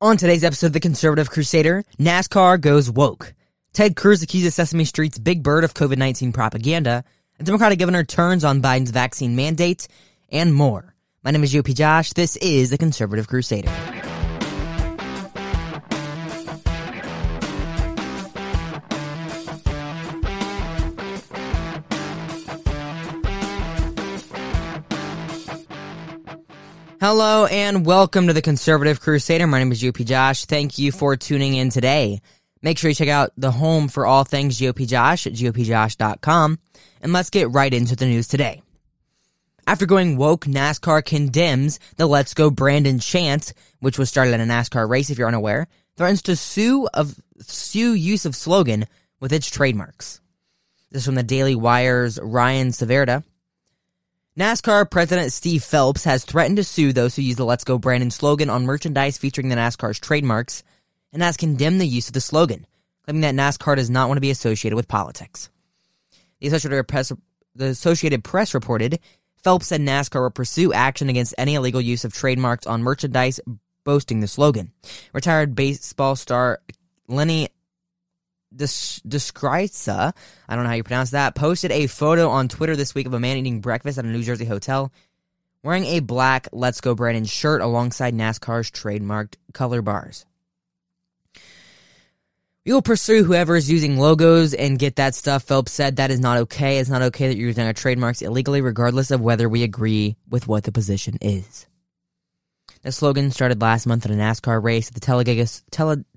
On 0.00 0.16
today's 0.16 0.44
episode 0.44 0.68
of 0.68 0.72
The 0.74 0.78
Conservative 0.78 1.28
Crusader, 1.28 1.82
NASCAR 1.98 2.60
goes 2.60 2.88
woke. 2.88 3.34
Ted 3.72 3.96
Cruz 3.96 4.22
accuses 4.22 4.54
Sesame 4.54 4.84
Street's 4.84 5.18
Big 5.18 5.42
Bird 5.42 5.64
of 5.64 5.74
COVID 5.74 5.98
19 5.98 6.32
propaganda. 6.32 7.02
A 7.40 7.42
Democratic 7.42 7.80
governor 7.80 8.04
turns 8.04 8.44
on 8.44 8.62
Biden's 8.62 8.92
vaccine 8.92 9.34
mandate, 9.34 9.88
and 10.28 10.54
more. 10.54 10.94
My 11.24 11.32
name 11.32 11.42
is 11.42 11.52
GOP 11.52 11.74
Josh. 11.74 12.12
This 12.12 12.36
is 12.36 12.70
The 12.70 12.78
Conservative 12.78 13.26
Crusader. 13.26 13.97
Hello 27.00 27.46
and 27.46 27.86
welcome 27.86 28.26
to 28.26 28.32
the 28.32 28.42
Conservative 28.42 29.00
Crusader. 29.00 29.46
My 29.46 29.60
name 29.60 29.70
is 29.70 29.80
GOP 29.80 30.04
Josh. 30.04 30.46
Thank 30.46 30.78
you 30.78 30.90
for 30.90 31.16
tuning 31.16 31.54
in 31.54 31.70
today. 31.70 32.20
Make 32.60 32.76
sure 32.76 32.90
you 32.90 32.94
check 32.96 33.06
out 33.06 33.30
the 33.36 33.52
home 33.52 33.86
for 33.86 34.04
all 34.04 34.24
things 34.24 34.58
GOP 34.58 34.84
Josh 34.88 35.24
at 35.24 35.34
GOPJosh.com. 35.34 36.58
And 37.00 37.12
let's 37.12 37.30
get 37.30 37.52
right 37.52 37.72
into 37.72 37.94
the 37.94 38.06
news 38.06 38.26
today. 38.26 38.62
After 39.64 39.86
going 39.86 40.16
woke, 40.16 40.46
NASCAR 40.46 41.04
condemns 41.04 41.78
the 41.98 42.06
Let's 42.08 42.34
Go 42.34 42.50
Brandon 42.50 42.98
chant, 42.98 43.54
which 43.78 43.96
was 43.96 44.08
started 44.08 44.34
at 44.34 44.40
a 44.40 44.42
NASCAR 44.42 44.88
race, 44.88 45.08
if 45.08 45.18
you're 45.18 45.28
unaware, 45.28 45.68
threatens 45.96 46.22
to 46.22 46.34
sue 46.34 46.88
of 46.94 47.14
sue 47.38 47.94
use 47.94 48.26
of 48.26 48.34
slogan 48.34 48.86
with 49.20 49.32
its 49.32 49.48
trademarks. 49.48 50.20
This 50.90 51.02
is 51.02 51.06
from 51.06 51.14
the 51.14 51.22
Daily 51.22 51.54
Wire's 51.54 52.18
Ryan 52.20 52.70
Saavedra. 52.70 53.22
NASCAR 54.38 54.88
President 54.88 55.32
Steve 55.32 55.64
Phelps 55.64 56.04
has 56.04 56.24
threatened 56.24 56.58
to 56.58 56.62
sue 56.62 56.92
those 56.92 57.16
who 57.16 57.22
use 57.22 57.34
the 57.34 57.44
Let's 57.44 57.64
Go 57.64 57.76
Brandon 57.76 58.12
slogan 58.12 58.48
on 58.48 58.66
merchandise 58.66 59.18
featuring 59.18 59.48
the 59.48 59.56
NASCAR's 59.56 59.98
trademarks 59.98 60.62
and 61.12 61.20
has 61.22 61.36
condemned 61.36 61.80
the 61.80 61.88
use 61.88 62.06
of 62.06 62.12
the 62.12 62.20
slogan, 62.20 62.64
claiming 63.02 63.22
that 63.22 63.34
NASCAR 63.34 63.74
does 63.74 63.90
not 63.90 64.06
want 64.06 64.16
to 64.16 64.20
be 64.20 64.30
associated 64.30 64.76
with 64.76 64.86
politics. 64.86 65.50
The 66.38 66.46
Associated 66.46 66.86
Press, 66.86 67.12
the 67.56 67.64
Associated 67.64 68.22
Press 68.22 68.54
reported 68.54 69.00
Phelps 69.42 69.66
said 69.66 69.80
NASCAR 69.80 70.22
will 70.22 70.30
pursue 70.30 70.72
action 70.72 71.08
against 71.08 71.34
any 71.36 71.56
illegal 71.56 71.80
use 71.80 72.04
of 72.04 72.12
trademarks 72.12 72.64
on 72.64 72.84
merchandise 72.84 73.40
boasting 73.82 74.20
the 74.20 74.28
slogan. 74.28 74.70
Retired 75.12 75.56
baseball 75.56 76.14
star 76.14 76.60
Lenny 77.08 77.48
Descrisa, 78.54 80.14
I 80.48 80.54
don't 80.54 80.64
know 80.64 80.70
how 80.70 80.76
you 80.76 80.82
pronounce 80.82 81.10
that, 81.10 81.34
posted 81.34 81.70
a 81.70 81.86
photo 81.86 82.28
on 82.30 82.48
Twitter 82.48 82.76
this 82.76 82.94
week 82.94 83.06
of 83.06 83.14
a 83.14 83.20
man 83.20 83.36
eating 83.36 83.60
breakfast 83.60 83.98
at 83.98 84.04
a 84.04 84.08
New 84.08 84.22
Jersey 84.22 84.44
hotel 84.46 84.92
wearing 85.62 85.84
a 85.84 86.00
black 86.00 86.48
Let's 86.52 86.80
Go 86.80 86.94
Brandon 86.94 87.24
shirt 87.24 87.60
alongside 87.60 88.14
NASCAR's 88.14 88.70
trademarked 88.70 89.34
color 89.52 89.82
bars. 89.82 90.24
We 92.64 92.72
will 92.74 92.82
pursue 92.82 93.24
whoever 93.24 93.56
is 93.56 93.70
using 93.70 93.96
logos 93.96 94.52
and 94.52 94.78
get 94.78 94.96
that 94.96 95.14
stuff. 95.14 95.44
Phelps 95.44 95.72
said 95.72 95.96
that 95.96 96.10
is 96.10 96.20
not 96.20 96.36
okay. 96.38 96.78
It's 96.78 96.90
not 96.90 97.00
okay 97.00 97.28
that 97.28 97.36
you're 97.36 97.48
using 97.48 97.64
our 97.64 97.72
trademarks 97.72 98.20
illegally, 98.20 98.60
regardless 98.60 99.10
of 99.10 99.22
whether 99.22 99.48
we 99.48 99.62
agree 99.62 100.16
with 100.28 100.46
what 100.46 100.64
the 100.64 100.72
position 100.72 101.16
is. 101.22 101.66
The 102.82 102.92
slogan 102.92 103.30
started 103.30 103.62
last 103.62 103.86
month 103.86 104.04
at 104.04 104.10
a 104.10 104.14
NASCAR 104.14 104.62
race 104.62 104.88
at 104.88 104.94
the 104.94 105.00
Talladega, 105.00 105.46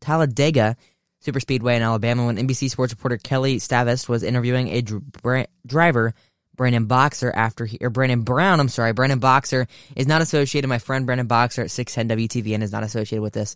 Talladega 0.01 0.75
Superspeedway 1.25 1.75
in 1.75 1.81
Alabama 1.81 2.25
when 2.25 2.37
NBC 2.37 2.69
Sports 2.69 2.93
reporter 2.93 3.17
Kelly 3.17 3.57
Stavast 3.57 4.09
was 4.09 4.23
interviewing 4.23 4.69
a 4.69 4.81
dr- 4.81 5.47
driver, 5.65 6.13
Brandon 6.55 6.85
Boxer, 6.85 7.31
after 7.33 7.65
he, 7.65 7.77
or 7.81 7.89
Brandon 7.89 8.21
Brown, 8.21 8.59
I'm 8.59 8.69
sorry, 8.69 8.93
Brandon 8.93 9.19
Boxer 9.19 9.67
is 9.95 10.07
not 10.07 10.21
associated. 10.21 10.67
My 10.67 10.79
friend 10.79 11.05
Brandon 11.05 11.27
Boxer 11.27 11.63
at 11.63 11.71
610 11.71 12.27
WTVN 12.27 12.61
is 12.61 12.71
not 12.71 12.83
associated 12.83 13.21
with 13.21 13.33
this. 13.33 13.55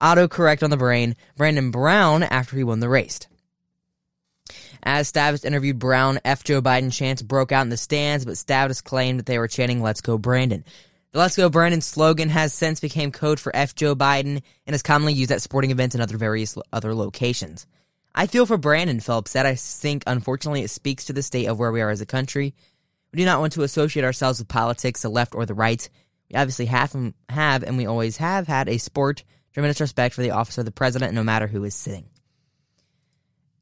Autocorrect 0.00 0.62
on 0.62 0.70
the 0.70 0.76
brain. 0.76 1.16
Brandon 1.36 1.70
Brown 1.70 2.22
after 2.22 2.56
he 2.56 2.64
won 2.64 2.80
the 2.80 2.88
race. 2.88 3.20
As 4.82 5.10
Stavast 5.10 5.44
interviewed 5.44 5.78
Brown, 5.78 6.20
F. 6.24 6.44
Joe 6.44 6.62
Biden 6.62 6.92
chants 6.92 7.22
broke 7.22 7.50
out 7.50 7.62
in 7.62 7.70
the 7.70 7.76
stands, 7.76 8.24
but 8.24 8.34
Stavast 8.34 8.84
claimed 8.84 9.18
that 9.18 9.26
they 9.26 9.38
were 9.38 9.48
chanting 9.48 9.82
Let's 9.82 10.00
Go 10.00 10.18
Brandon. 10.18 10.64
The 11.16 11.20
Let's 11.20 11.34
Go 11.34 11.48
Brandon 11.48 11.80
slogan 11.80 12.28
has 12.28 12.52
since 12.52 12.78
became 12.78 13.10
code 13.10 13.40
for 13.40 13.50
F 13.56 13.74
Joe 13.74 13.96
Biden 13.96 14.42
and 14.66 14.76
is 14.76 14.82
commonly 14.82 15.14
used 15.14 15.32
at 15.32 15.40
sporting 15.40 15.70
events 15.70 15.94
and 15.94 16.02
other 16.02 16.18
various 16.18 16.58
other 16.74 16.94
locations. 16.94 17.66
I 18.14 18.26
feel 18.26 18.44
for 18.44 18.58
Brandon 18.58 19.00
Phelps 19.00 19.32
that 19.32 19.46
I 19.46 19.54
think 19.54 20.04
unfortunately 20.06 20.60
it 20.60 20.68
speaks 20.68 21.06
to 21.06 21.14
the 21.14 21.22
state 21.22 21.46
of 21.46 21.58
where 21.58 21.72
we 21.72 21.80
are 21.80 21.88
as 21.88 22.02
a 22.02 22.04
country. 22.04 22.54
We 23.14 23.16
do 23.16 23.24
not 23.24 23.40
want 23.40 23.54
to 23.54 23.62
associate 23.62 24.04
ourselves 24.04 24.40
with 24.40 24.48
politics, 24.48 25.00
the 25.00 25.08
left 25.08 25.34
or 25.34 25.46
the 25.46 25.54
right. 25.54 25.88
We 26.30 26.36
obviously 26.36 26.66
have 26.66 26.94
and 26.94 27.14
have 27.30 27.62
and 27.62 27.78
we 27.78 27.86
always 27.86 28.18
have 28.18 28.46
had 28.46 28.68
a 28.68 28.76
sport 28.76 29.24
tremendous 29.54 29.80
respect 29.80 30.14
for 30.14 30.20
the 30.20 30.32
office 30.32 30.58
of 30.58 30.66
the 30.66 30.70
president, 30.70 31.14
no 31.14 31.24
matter 31.24 31.46
who 31.46 31.64
is 31.64 31.74
sitting. 31.74 32.10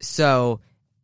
So, 0.01 0.59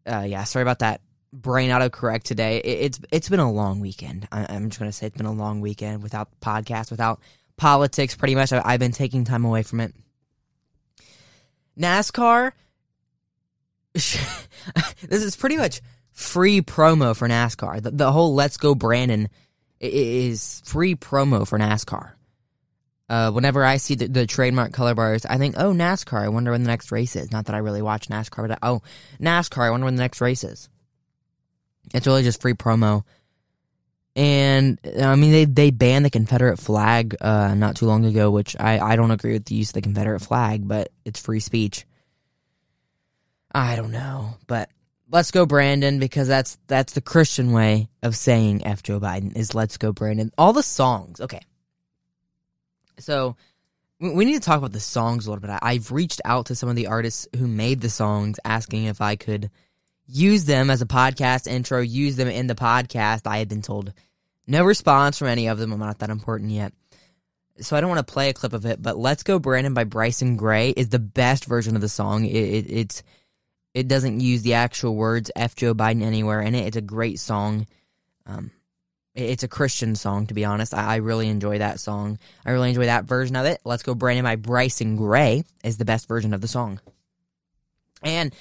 uh, 0.05 0.27
yeah, 0.27 0.43
sorry 0.43 0.65
about 0.65 0.81
that 0.81 1.01
brain 1.33 1.71
autocorrect 1.71 2.25
today. 2.25 2.59
It, 2.59 2.69
it's 2.69 3.01
it's 3.11 3.29
been 3.29 3.41
a 3.41 3.51
long 3.51 3.81
weekend. 3.81 4.29
I, 4.33 4.55
am 4.55 4.71
just 4.71 4.79
gonna 4.79 4.93
say 4.93 5.07
it's 5.07 5.17
been 5.17 5.27
a 5.27 5.33
long 5.33 5.61
weekend 5.61 6.03
without 6.03 6.29
podcast, 6.41 6.91
without 6.91 7.21
politics. 7.57 8.15
Pretty 8.15 8.35
much, 8.35 8.53
I, 8.53 8.63
I've 8.65 8.81
been 8.81 8.93
taking 8.93 9.25
time 9.25 9.45
away 9.45 9.63
from 9.63 9.81
it. 9.81 9.95
NASCAR. 11.79 12.53
this 13.93 14.23
is 15.11 15.37
pretty 15.37 15.57
much 15.57 15.81
free 16.13 16.61
promo 16.61 17.17
for 17.17 17.29
NASCAR. 17.29 17.83
The, 17.83 17.91
the 17.91 18.13
whole 18.13 18.35
"Let's 18.35 18.57
Go 18.57 18.75
Brandon" 18.75 19.29
is 19.81 20.63
free 20.65 20.95
promo 20.95 21.47
for 21.47 21.59
NASCAR. 21.59 22.13
Uh, 23.09 23.33
whenever 23.33 23.65
I 23.65 23.79
see 23.79 23.97
the, 23.97 24.07
the, 24.07 24.25
trademark 24.25 24.73
color 24.73 24.95
bars, 24.95 25.27
I 25.27 25.37
think, 25.37 25.57
oh, 25.59 25.73
NASCAR, 25.73 26.23
I 26.23 26.29
wonder 26.29 26.53
when 26.53 26.63
the 26.63 26.69
next 26.69 26.93
race 26.93 27.17
is. 27.17 27.33
Not 27.33 27.47
that 27.47 27.57
I 27.57 27.59
really 27.59 27.83
watch 27.83 28.09
NASCAR, 28.09 28.47
but 28.47 28.53
I, 28.53 28.59
oh, 28.63 28.83
NASCAR, 29.21 29.67
I 29.67 29.71
wonder 29.71 29.87
when 29.87 29.97
the 29.97 30.03
next 30.03 30.21
race 30.21 30.45
is. 30.45 30.69
It's 31.95 32.07
really 32.07 32.23
just 32.23 32.41
free 32.41 32.55
promo. 32.55 33.05
And 34.17 34.79
I 35.01 35.15
mean, 35.15 35.31
they 35.33 35.45
they 35.45 35.71
banned 35.71 36.05
the 36.05 36.11
Confederate 36.11 36.59
flag 36.59 37.17
uh, 37.21 37.55
not 37.55 37.77
too 37.77 37.87
long 37.87 38.05
ago, 38.05 38.31
which 38.31 38.57
I, 38.59 38.79
I 38.79 38.97
don't 38.97 39.13
agree 39.13 39.35
with 39.35 39.45
the 39.45 39.55
use 39.55 39.71
of 39.71 39.75
the 39.75 39.83
Confederate 39.83 40.21
flag, 40.21 40.67
but 40.67 40.91
it's 41.05 41.21
free 41.21 41.41
speech. 41.41 41.87
I 43.53 43.77
don't 43.77 43.93
know, 43.93 44.35
but 44.47 44.71
let's 45.11 45.31
go 45.31 45.47
Brandon 45.47 45.99
because 45.99 46.29
that's 46.29 46.59
that's 46.67 46.93
the 46.93 47.01
Christian 47.01 47.53
way 47.53 47.89
of 48.03 48.17
saying 48.17 48.67
F 48.67 48.83
Joe 48.83 49.01
Biden 49.01 49.37
is 49.37 49.55
let's 49.55 49.77
go 49.77 49.93
Brandon. 49.93 50.33
All 50.37 50.53
the 50.53 50.63
songs, 50.63 51.21
okay. 51.21 51.41
So 52.99 53.37
we 54.01 54.25
need 54.25 54.35
to 54.35 54.41
talk 54.41 54.59
about 54.59 54.73
the 54.73 54.81
songs 54.81 55.27
a 55.27 55.31
little 55.31 55.41
bit. 55.41 55.59
I've 55.63 55.93
reached 55.93 56.21
out 56.25 56.47
to 56.47 56.55
some 56.55 56.69
of 56.69 56.77
the 56.77 56.87
artists 56.87 57.29
who 57.37 57.47
made 57.47 57.81
the 57.81 57.91
songs, 57.91 58.39
asking 58.45 58.85
if 58.85 59.01
I 59.01 59.17
could 59.17 59.51
use 60.11 60.45
them 60.45 60.71
as 60.71 60.83
a 60.83 60.87
podcast 60.87 61.47
intro, 61.47 61.81
use 61.81 62.17
them 62.17 62.29
in 62.29 62.47
the 62.47 62.55
podcast. 62.55 63.27
I 63.27 63.39
had 63.39 63.49
been 63.49 63.63
told 63.63 63.93
no 64.47 64.65
response 64.65 65.19
from 65.19 65.29
any 65.29 65.47
of 65.47 65.59
them. 65.59 65.73
I'm 65.73 65.79
not 65.79 66.01
that 66.01 66.11
important 66.11 66.51
yet. 66.51 66.73
So 67.61 67.77
I 67.77 67.81
don't 67.81 67.91
want 67.91 68.05
to 68.07 68.13
play 68.13 68.31
a 68.31 68.35
clip 68.35 68.53
of 68.53 68.67
it, 68.67 68.81
but 68.81 68.97
Let's 68.97 69.23
Go 69.23 69.39
Brandon 69.39 69.75
by 69.75 69.85
Bryson 69.85 70.37
Gray 70.37 70.71
is 70.71 70.89
the 70.89 70.99
best 70.99 71.45
version 71.45 71.77
of 71.77 71.83
the 71.83 71.89
song. 71.89 72.25
It, 72.25 72.35
it, 72.35 72.71
it's 72.71 73.03
it 73.75 73.87
doesn't 73.87 74.21
use 74.21 74.43
the 74.43 74.55
actual 74.55 74.97
words 74.97 75.31
F 75.37 75.55
Joe 75.55 75.75
Biden 75.75 76.03
anywhere 76.03 76.41
in 76.41 76.55
it. 76.55 76.67
It's 76.67 76.77
a 76.77 76.83
great 76.83 77.21
song. 77.21 77.67
Um, 78.27 78.51
it's 79.15 79.43
a 79.43 79.49
Christian 79.49 79.95
song, 79.95 80.27
to 80.27 80.35
be 80.35 80.45
honest. 80.45 80.73
I, 80.73 80.95
I, 80.95 80.97
really 80.97 81.29
enjoy 81.29 81.59
that 81.59 81.81
song. 81.81 82.19
I 82.47 82.53
really 82.53 82.71
enjoy 82.71 82.87
that 82.87 83.05
version 83.05 83.37
of 83.37 83.45
it. 83.47 83.61
Let's 83.65 83.83
Go 83.83 83.95
Brandon 83.95 84.25
by 84.25 84.37
Bryson 84.37 84.97
Gray 84.97 85.45
is 85.63 85.79
the 85.79 85.85
best 85.85 86.09
version 86.09 86.33
of 86.33 86.41
the 86.41 86.49
song. 86.49 86.81
And 88.03 88.35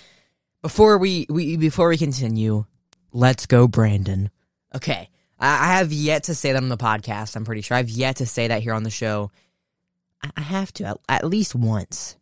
before 0.61 0.97
we, 0.97 1.25
we 1.29 1.57
before 1.57 1.89
we 1.89 1.97
continue, 1.97 2.65
let's 3.11 3.45
go, 3.45 3.67
Brandon. 3.67 4.29
Okay, 4.75 5.09
I, 5.39 5.47
I 5.47 5.77
have 5.77 5.91
yet 5.91 6.23
to 6.23 6.35
say 6.35 6.51
that 6.51 6.61
on 6.61 6.69
the 6.69 6.77
podcast. 6.77 7.35
I'm 7.35 7.45
pretty 7.45 7.61
sure 7.61 7.77
I've 7.77 7.89
yet 7.89 8.17
to 8.17 8.25
say 8.25 8.47
that 8.47 8.61
here 8.61 8.73
on 8.73 8.83
the 8.83 8.89
show. 8.89 9.31
I, 10.23 10.31
I 10.37 10.41
have 10.41 10.71
to 10.73 10.85
at, 10.85 10.97
at 11.07 11.25
least 11.25 11.55
once. 11.55 12.17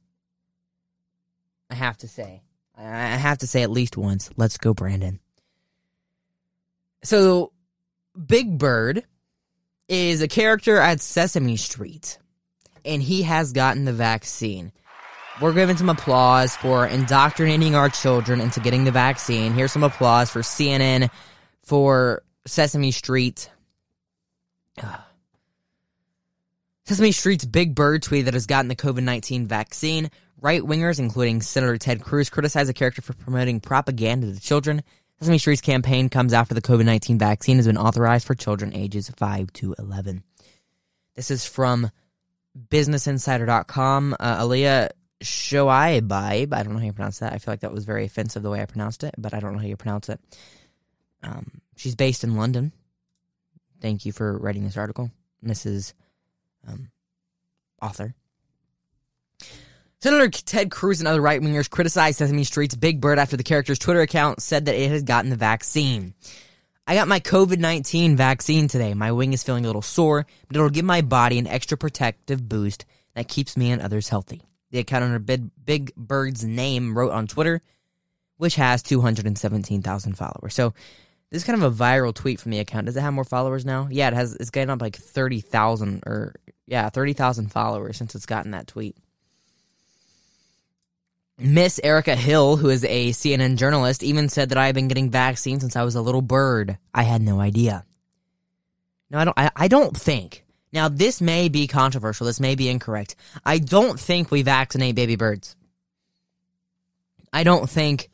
I 1.70 1.76
have 1.76 1.98
to 1.98 2.08
say. 2.08 2.42
I 2.78 3.08
have 3.16 3.40
to 3.40 3.48
say 3.48 3.64
at 3.64 3.72
least 3.72 3.98
once. 3.98 4.30
Let's 4.38 4.58
go, 4.58 4.74
Brandon. 4.74 5.20
So, 7.04 7.52
Big 8.26 8.58
Bird 8.58 9.04
is 9.88 10.22
a 10.22 10.28
character 10.28 10.78
at 10.78 11.02
Sesame 11.02 11.58
Street, 11.58 12.20
and 12.86 13.02
he 13.02 13.24
has 13.24 13.54
gotten 13.54 13.86
the 13.86 13.94
vaccine 13.94 14.72
we're 15.42 15.54
giving 15.54 15.78
some 15.78 15.90
applause 15.90 16.56
for 16.56 16.88
indoctrinating 16.88 17.76
our 17.76 17.90
children 17.90 18.42
into 18.42 18.60
getting 18.60 18.84
the 18.86 18.92
vaccine. 18.92 19.54
Here's 19.54 19.72
some 19.72 19.84
applause 19.84 20.30
for 20.30 20.42
CNN, 20.42 21.10
for 21.64 22.24
Sesame 22.46 22.92
Street. 22.92 23.50
Sesame 26.86 27.12
Street's 27.12 27.46
Big 27.46 27.76
Bird 27.76 28.02
tweet 28.02 28.26
that 28.26 28.34
has 28.34 28.48
gotten 28.48 28.70
the 28.70 28.76
COVID 28.76 29.04
19 29.04 29.46
vaccine. 29.46 30.10
Right 30.40 30.62
wingers, 30.62 31.00
including 31.00 31.42
Senator 31.42 31.78
Ted 31.78 32.02
Cruz, 32.02 32.30
criticize 32.30 32.68
the 32.68 32.74
character 32.74 33.02
for 33.02 33.14
promoting 33.14 33.60
propaganda 33.60 34.32
to 34.32 34.40
children. 34.40 34.84
Sesame 35.20 35.40
Street's 35.40 35.62
campaign 35.62 36.10
comes 36.10 36.32
after 36.32 36.54
the 36.54 36.62
COVID 36.62 36.86
19 36.86 37.18
vaccine 37.18 37.58
has 37.58 37.68
been 37.68 37.78
authorized 37.78 38.26
for 38.26 38.36
children 38.36 38.74
ages 38.76 39.10
5 39.18 39.52
to 39.54 39.76
11. 39.78 40.24
This 41.16 41.32
is 41.32 41.46
from 41.46 41.90
BusinessInsider.com. 42.70 44.16
Uh, 44.20 44.44
Aliyah 44.44 44.90
Shoaib, 45.24 46.12
I 46.12 46.46
don't 46.46 46.74
know 46.74 46.80
how 46.80 46.86
you 46.86 46.94
pronounce 46.94 47.20
that. 47.20 47.34
I 47.34 47.38
feel 47.38 47.52
like 47.52 47.62
that 47.62 47.74
was 47.74 47.86
very 47.86 48.06
offensive 48.06 48.44
the 48.44 48.50
way 48.50 48.62
I 48.62 48.66
pronounced 48.66 49.04
it, 49.04 49.16
but 49.18 49.34
I 49.34 49.40
don't 49.40 49.54
know 49.54 49.60
how 49.60 49.66
you 49.66 49.78
pronounce 49.78 50.10
it. 50.10 50.20
Um, 51.24 51.62
she's 51.76 51.96
based 51.96 52.24
in 52.24 52.36
London. 52.36 52.72
Thank 53.82 54.06
you 54.06 54.12
for 54.12 54.38
writing 54.38 54.64
this 54.64 54.78
article, 54.78 55.12
Mrs. 55.44 55.94
Um, 56.68 56.90
author. 57.82 58.14
Senator 60.00 60.30
Ted 60.30 60.70
Cruz 60.70 61.00
and 61.00 61.08
other 61.08 61.22
right 61.22 61.42
wingers 61.42 61.70
criticized 61.70 62.20
Sesame 62.20 62.44
Street's 62.44 62.76
Big 62.76 63.02
Bird 63.02 63.18
after 63.18 63.36
the 63.36 63.44
character's 63.44 63.80
Twitter 63.80 64.02
account 64.02 64.42
said 64.42 64.66
that 64.66 64.76
it 64.76 64.90
has 64.90 65.02
gotten 65.02 65.32
the 65.32 65.36
vaccine. 65.36 66.14
I 66.86 66.94
got 66.94 67.08
my 67.08 67.20
COVID 67.20 67.58
19 67.58 68.16
vaccine 68.16 68.68
today. 68.68 68.94
My 68.94 69.12
wing 69.12 69.34
is 69.34 69.44
feeling 69.44 69.66
a 69.66 69.68
little 69.68 69.82
sore, 69.82 70.26
but 70.48 70.56
it'll 70.56 70.70
give 70.70 70.86
my 70.86 71.02
body 71.02 71.40
an 71.40 71.48
extra 71.48 71.78
protective 71.78 72.48
boost 72.48 72.86
that 73.16 73.28
keeps 73.28 73.58
me 73.58 73.72
and 73.72 73.82
others 73.82 74.10
healthy. 74.10 74.47
The 74.72 74.80
account 74.80 75.06
under 75.06 75.20
Big, 75.20 75.50
Big 75.64 75.96
Bird's 75.96 76.44
name 76.44 76.98
wrote 76.98 77.12
on 77.12 77.28
Twitter, 77.28 77.62
which 78.38 78.56
has 78.56 78.84
217,000 78.84 80.14
followers. 80.18 80.54
So 80.54 80.74
this 81.30 81.42
is 81.42 81.46
kind 81.46 81.62
of 81.62 81.72
a 81.72 81.84
viral 81.84 82.14
tweet 82.14 82.40
from 82.40 82.52
the 82.52 82.60
account. 82.60 82.86
Does 82.86 82.98
it 82.98 83.02
have 83.02 83.14
more 83.14 83.24
followers 83.24 83.66
now? 83.66 83.88
Yeah, 83.90 84.08
it 84.08 84.14
has. 84.14 84.36
It's 84.36 84.50
getting 84.50 84.70
up 84.70 84.82
like 84.82 84.96
30,000 84.96 86.04
or, 86.06 86.36
yeah, 86.66 86.90
30,000 86.90 87.52
followers 87.52 87.98
since 87.98 88.16
it's 88.16 88.26
gotten 88.26 88.52
that 88.52 88.68
tweet. 88.68 88.96
Miss 91.40 91.80
Erica 91.84 92.16
Hill, 92.16 92.58
who 92.58 92.70
is 92.70 92.84
a 92.84 93.12
CNN 93.12 93.58
journalist, 93.58 94.02
even 94.02 94.28
said 94.28 94.50
that 94.50 94.58
I 94.58 94.66
have 94.66 94.76
been 94.76 94.88
getting 94.88 95.12
vaccines 95.12 95.62
since 95.62 95.76
I 95.76 95.84
was 95.84 95.96
a 95.96 96.02
little 96.02 96.24
bird. 96.24 96.78
I 96.94 97.04
had 97.04 97.22
no 97.22 97.40
idea. 97.40 97.86
No, 99.12 99.20
I 99.20 99.26
don't. 99.26 99.38
I, 99.38 99.52
I 99.56 99.68
don't 99.68 99.96
think. 99.96 100.44
Now, 100.78 100.90
this 100.90 101.22
may 101.22 101.50
be 101.50 101.66
controversial. 101.66 102.28
This 102.28 102.40
may 102.40 102.54
be 102.54 102.70
incorrect. 102.70 103.16
I 103.44 103.58
don't 103.58 104.00
think 104.00 104.30
we 104.30 104.44
vaccinate 104.44 104.94
baby 104.94 105.16
birds. 105.16 105.56
I 107.34 107.44
don't 107.44 107.68
think 107.68 108.12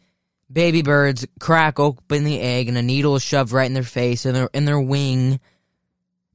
baby 0.49 0.81
birds 0.81 1.27
crack 1.41 1.77
open 1.77 2.23
the 2.23 2.39
egg 2.39 2.69
and 2.69 2.77
a 2.77 2.81
needle 2.81 3.17
is 3.17 3.21
shoved 3.21 3.51
right 3.51 3.65
in 3.65 3.73
their 3.73 3.83
face 3.83 4.25
and 4.25 4.33
their 4.33 4.49
in 4.53 4.63
their 4.63 4.79
wing 4.79 5.41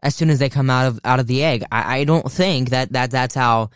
as 0.03 0.15
soon 0.15 0.29
as 0.29 0.39
they 0.39 0.51
come 0.51 0.69
out 0.69 0.89
of 0.89 1.01
out 1.03 1.19
of 1.19 1.27
the 1.29 1.43
egg. 1.43 1.65
I, 1.73 2.01
I 2.01 2.05
don't 2.05 2.31
think 2.31 2.69
that, 2.71 2.93
that 2.93 3.11
that's 3.11 3.35
how 3.35 3.71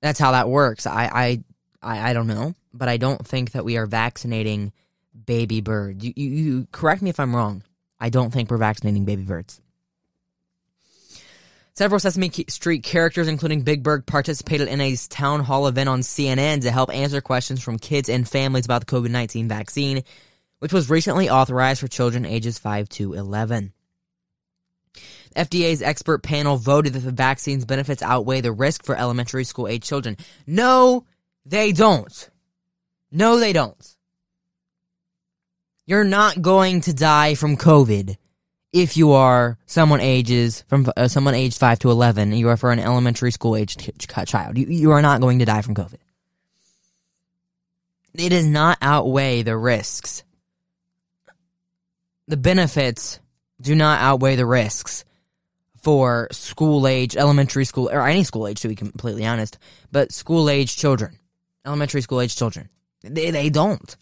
that's 0.00 0.20
how 0.20 0.30
that 0.30 0.48
works. 0.48 0.86
I, 0.86 1.10
I 1.12 1.44
I, 1.82 2.10
I 2.10 2.12
don't 2.12 2.28
know, 2.28 2.54
but 2.72 2.88
I 2.88 2.96
don't 2.96 3.26
think 3.26 3.50
that 3.52 3.64
we 3.64 3.76
are 3.76 3.86
vaccinating 3.86 4.72
baby 5.26 5.62
birds. 5.62 6.04
You, 6.04 6.12
you, 6.14 6.28
you 6.28 6.68
correct 6.70 7.02
me 7.02 7.10
if 7.10 7.18
I'm 7.18 7.34
wrong. 7.34 7.64
I 7.98 8.08
don't 8.08 8.32
think 8.32 8.52
we're 8.52 8.56
vaccinating 8.56 9.04
baby 9.04 9.24
birds. 9.24 9.60
Several 11.76 12.00
Sesame 12.00 12.30
Street 12.48 12.82
characters, 12.84 13.28
including 13.28 13.60
Big 13.60 13.82
Bird, 13.82 14.06
participated 14.06 14.68
in 14.68 14.80
a 14.80 14.96
town 14.96 15.40
hall 15.40 15.66
event 15.66 15.90
on 15.90 16.00
CNN 16.00 16.62
to 16.62 16.70
help 16.70 16.88
answer 16.88 17.20
questions 17.20 17.62
from 17.62 17.78
kids 17.78 18.08
and 18.08 18.26
families 18.26 18.64
about 18.64 18.86
the 18.86 18.96
COVID 18.96 19.10
19 19.10 19.46
vaccine, 19.46 20.02
which 20.60 20.72
was 20.72 20.88
recently 20.88 21.28
authorized 21.28 21.80
for 21.80 21.88
children 21.88 22.24
ages 22.24 22.58
5 22.58 22.88
to 22.88 23.12
11. 23.12 23.74
FDA's 25.36 25.82
expert 25.82 26.22
panel 26.22 26.56
voted 26.56 26.94
that 26.94 27.00
the 27.00 27.12
vaccine's 27.12 27.66
benefits 27.66 28.02
outweigh 28.02 28.40
the 28.40 28.52
risk 28.52 28.82
for 28.82 28.96
elementary 28.96 29.44
school 29.44 29.68
age 29.68 29.84
children. 29.84 30.16
No, 30.46 31.04
they 31.44 31.72
don't. 31.72 32.30
No, 33.12 33.38
they 33.38 33.52
don't. 33.52 33.96
You're 35.84 36.04
not 36.04 36.40
going 36.40 36.80
to 36.82 36.94
die 36.94 37.34
from 37.34 37.58
COVID 37.58 38.16
if 38.72 38.96
you 38.96 39.12
are 39.12 39.58
someone 39.66 40.00
ages 40.00 40.64
from 40.68 40.90
uh, 40.96 41.08
someone 41.08 41.34
aged 41.34 41.58
5 41.58 41.80
to 41.80 41.90
11 41.90 42.32
you 42.32 42.48
are 42.48 42.56
for 42.56 42.72
an 42.72 42.78
elementary 42.78 43.30
school 43.30 43.56
age 43.56 43.76
child 44.26 44.58
you, 44.58 44.66
you 44.66 44.90
are 44.92 45.02
not 45.02 45.20
going 45.20 45.38
to 45.38 45.44
die 45.44 45.62
from 45.62 45.74
covid 45.74 45.98
it 48.14 48.30
does 48.30 48.46
not 48.46 48.78
outweigh 48.80 49.42
the 49.42 49.56
risks 49.56 50.24
the 52.28 52.36
benefits 52.36 53.20
do 53.60 53.74
not 53.74 54.00
outweigh 54.00 54.36
the 54.36 54.46
risks 54.46 55.04
for 55.76 56.28
school 56.32 56.86
age 56.86 57.16
elementary 57.16 57.64
school 57.64 57.88
or 57.90 58.06
any 58.06 58.24
school 58.24 58.48
age 58.48 58.60
to 58.60 58.68
be 58.68 58.74
completely 58.74 59.24
honest 59.24 59.58
but 59.92 60.12
school 60.12 60.50
age 60.50 60.76
children 60.76 61.18
elementary 61.66 62.00
school 62.00 62.20
age 62.20 62.36
children. 62.36 62.68
They, 63.02 63.30
they 63.30 63.50
don't. 63.50 63.96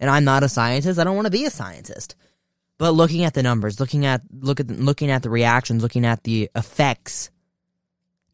And 0.00 0.10
I'm 0.10 0.24
not 0.24 0.42
a 0.42 0.48
scientist. 0.48 0.98
I 0.98 1.04
don't 1.04 1.16
want 1.16 1.26
to 1.26 1.32
be 1.32 1.44
a 1.44 1.50
scientist. 1.50 2.16
But 2.78 2.92
looking 2.92 3.24
at 3.24 3.34
the 3.34 3.42
numbers, 3.42 3.80
looking 3.80 4.06
at 4.06 4.22
look 4.32 4.60
at 4.60 4.70
looking 4.70 5.10
at 5.10 5.22
the 5.22 5.30
reactions, 5.30 5.82
looking 5.82 6.06
at 6.06 6.22
the 6.22 6.48
effects, 6.54 7.30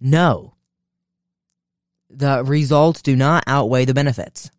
no. 0.01 0.55
The 2.11 2.45
results 2.45 3.03
do 3.03 3.17
not 3.17 3.45
outweigh 3.47 3.87
the 3.87 3.95
benefits. 3.95 4.51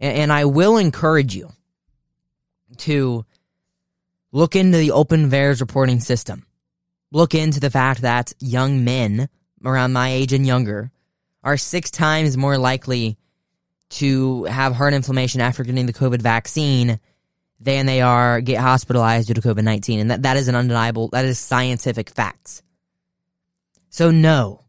And, 0.00 0.16
and 0.16 0.32
I 0.32 0.46
will 0.46 0.78
encourage 0.78 1.36
you 1.36 1.50
to 2.78 3.26
look 4.32 4.56
into 4.56 4.78
the 4.78 4.90
open 4.90 5.30
VAERS 5.30 5.60
reporting 5.60 6.00
system. 6.00 6.46
Look 7.12 7.34
into 7.34 7.60
the 7.60 7.70
fact 7.70 8.00
that 8.00 8.32
young 8.40 8.84
men 8.84 9.28
around 9.64 9.92
my 9.92 10.08
age 10.08 10.32
and 10.32 10.46
younger 10.46 10.90
are 11.44 11.56
six 11.56 11.90
times 11.90 12.36
more 12.36 12.58
likely 12.58 13.18
to 13.90 14.44
have 14.44 14.74
heart 14.74 14.94
inflammation 14.94 15.40
after 15.40 15.62
getting 15.62 15.86
the 15.86 15.92
COVID 15.92 16.22
vaccine 16.22 16.98
than 17.64 17.86
they 17.86 18.02
are 18.02 18.40
get 18.40 18.60
hospitalized 18.60 19.28
due 19.28 19.34
to 19.34 19.40
COVID 19.40 19.64
19. 19.64 20.00
And 20.00 20.10
that, 20.10 20.22
that 20.22 20.36
is 20.36 20.48
an 20.48 20.54
undeniable, 20.54 21.08
that 21.08 21.24
is 21.24 21.38
scientific 21.38 22.10
facts. 22.10 22.62
So, 23.88 24.10
no, 24.10 24.64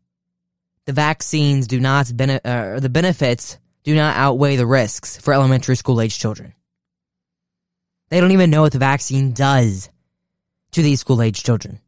the 0.85 0.93
vaccines 0.93 1.67
do 1.67 1.79
not, 1.79 2.15
bene- 2.15 2.41
uh, 2.43 2.79
the 2.79 2.89
benefits 2.89 3.57
do 3.83 3.95
not 3.95 4.15
outweigh 4.15 4.55
the 4.55 4.65
risks 4.65 5.17
for 5.17 5.33
elementary 5.33 5.75
school 5.75 5.99
age 5.99 6.17
children. 6.17 6.53
They 8.09 8.21
don't 8.21 8.31
even 8.31 8.49
know 8.49 8.61
what 8.61 8.71
the 8.71 8.79
vaccine 8.79 9.33
does 9.33 9.89
to 10.71 10.81
these 10.81 10.99
school 10.99 11.21
age 11.21 11.43
children. 11.43 11.79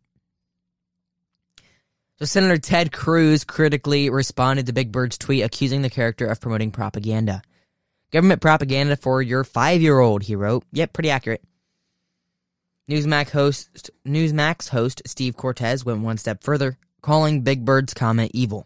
So 2.20 2.26
Senator 2.26 2.58
Ted 2.58 2.92
Cruz 2.92 3.44
critically 3.44 4.10
responded 4.10 4.66
to 4.66 4.74
Big 4.74 4.92
Bird's 4.92 5.18
tweet 5.18 5.44
accusing 5.44 5.84
the 5.84 5.90
character 5.90 6.26
of 6.26 6.42
promoting 6.42 6.72
propaganda. 6.72 7.44
Government 8.12 8.42
propaganda 8.42 8.96
for 8.96 9.22
your 9.22 9.44
five-year-old, 9.44 10.24
he 10.24 10.36
wrote. 10.36 10.64
Yep, 10.72 10.94
pretty 10.94 11.10
accurate. 11.10 11.44
Newsmax 12.90 13.32
host 13.32 13.92
Newsmax 14.08 14.70
host 14.70 15.02
Steve 15.06 15.36
Cortes 15.36 15.84
went 15.84 16.02
one 16.02 16.18
step 16.18 16.42
further, 16.42 16.78
calling 17.02 17.42
Big 17.42 17.66
Bird's 17.66 17.94
comment 17.94 18.32
evil. 18.34 18.66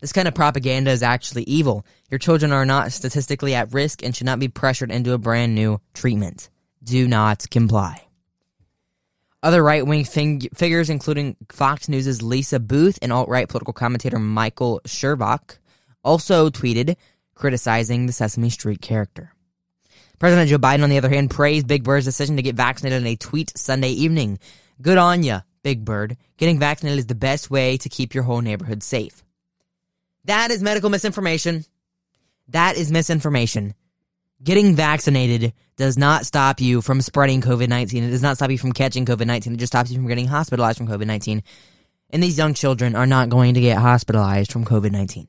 This 0.00 0.12
kind 0.12 0.28
of 0.28 0.34
propaganda 0.34 0.92
is 0.92 1.02
actually 1.02 1.42
evil. 1.44 1.84
Your 2.08 2.18
children 2.18 2.52
are 2.52 2.64
not 2.64 2.92
statistically 2.92 3.54
at 3.56 3.74
risk 3.74 4.04
and 4.04 4.14
should 4.14 4.26
not 4.26 4.38
be 4.38 4.46
pressured 4.46 4.92
into 4.92 5.12
a 5.12 5.18
brand 5.18 5.56
new 5.56 5.80
treatment. 5.92 6.50
Do 6.84 7.08
not 7.08 7.50
comply. 7.50 8.04
Other 9.42 9.62
right 9.62 9.84
wing 9.84 10.04
fig- 10.04 10.56
figures, 10.56 10.88
including 10.88 11.36
Fox 11.50 11.88
News' 11.88 12.22
Lisa 12.22 12.60
Boothe 12.60 12.98
and 13.02 13.12
alt 13.12 13.28
right 13.28 13.48
political 13.48 13.72
commentator 13.72 14.20
Michael 14.20 14.80
Shervach, 14.86 15.58
also 16.04 16.48
tweeted 16.48 16.94
criticizing 17.38 18.06
the 18.06 18.12
Sesame 18.12 18.50
Street 18.50 18.82
character. 18.82 19.32
President 20.18 20.50
Joe 20.50 20.58
Biden, 20.58 20.82
on 20.82 20.90
the 20.90 20.98
other 20.98 21.08
hand, 21.08 21.30
praised 21.30 21.68
Big 21.68 21.84
Bird's 21.84 22.04
decision 22.04 22.36
to 22.36 22.42
get 22.42 22.56
vaccinated 22.56 23.00
in 23.00 23.06
a 23.06 23.16
tweet 23.16 23.56
Sunday 23.56 23.90
evening. 23.90 24.38
Good 24.82 24.98
on 24.98 25.22
ya, 25.22 25.42
Big 25.62 25.84
Bird. 25.84 26.16
Getting 26.36 26.58
vaccinated 26.58 26.98
is 26.98 27.06
the 27.06 27.14
best 27.14 27.50
way 27.50 27.76
to 27.78 27.88
keep 27.88 28.14
your 28.14 28.24
whole 28.24 28.40
neighborhood 28.40 28.82
safe. 28.82 29.22
That 30.24 30.50
is 30.50 30.62
medical 30.62 30.90
misinformation. 30.90 31.64
That 32.48 32.76
is 32.76 32.90
misinformation. 32.90 33.74
Getting 34.42 34.74
vaccinated 34.74 35.52
does 35.76 35.96
not 35.96 36.26
stop 36.26 36.60
you 36.60 36.80
from 36.80 37.00
spreading 37.00 37.40
COVID 37.40 37.68
19. 37.68 38.04
It 38.04 38.10
does 38.10 38.22
not 38.22 38.36
stop 38.36 38.50
you 38.50 38.58
from 38.58 38.72
catching 38.72 39.06
COVID 39.06 39.26
19. 39.26 39.54
It 39.54 39.56
just 39.56 39.72
stops 39.72 39.90
you 39.90 39.96
from 39.96 40.08
getting 40.08 40.26
hospitalized 40.26 40.78
from 40.78 40.88
COVID 40.88 41.06
19. 41.06 41.42
And 42.10 42.22
these 42.22 42.38
young 42.38 42.54
children 42.54 42.96
are 42.96 43.06
not 43.06 43.28
going 43.28 43.54
to 43.54 43.60
get 43.60 43.78
hospitalized 43.78 44.50
from 44.50 44.64
COVID 44.64 44.90
19. 44.90 45.28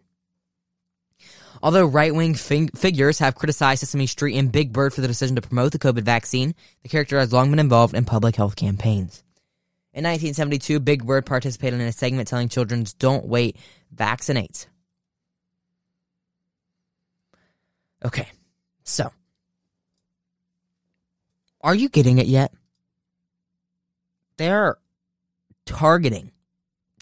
Although 1.61 1.85
right 1.85 2.13
wing 2.13 2.35
fig- 2.35 2.77
figures 2.77 3.19
have 3.19 3.35
criticized 3.35 3.81
Sesame 3.81 4.07
Street 4.07 4.37
and 4.37 4.51
Big 4.51 4.71
Bird 4.71 4.93
for 4.93 5.01
the 5.01 5.07
decision 5.07 5.35
to 5.35 5.41
promote 5.41 5.71
the 5.71 5.79
COVID 5.79 6.03
vaccine, 6.03 6.55
the 6.83 6.89
character 6.89 7.19
has 7.19 7.33
long 7.33 7.49
been 7.49 7.59
involved 7.59 7.93
in 7.93 8.05
public 8.05 8.35
health 8.35 8.55
campaigns. 8.55 9.23
In 9.93 10.03
1972, 10.03 10.79
Big 10.79 11.05
Bird 11.05 11.25
participated 11.25 11.79
in 11.81 11.87
a 11.87 11.91
segment 11.91 12.27
telling 12.27 12.47
children, 12.47 12.85
don't 12.99 13.25
wait, 13.25 13.57
vaccinate. 13.91 14.67
Okay. 18.05 18.29
So, 18.83 19.11
are 21.61 21.75
you 21.75 21.89
getting 21.89 22.19
it 22.19 22.27
yet? 22.27 22.53
They're 24.37 24.77
targeting 25.65 26.31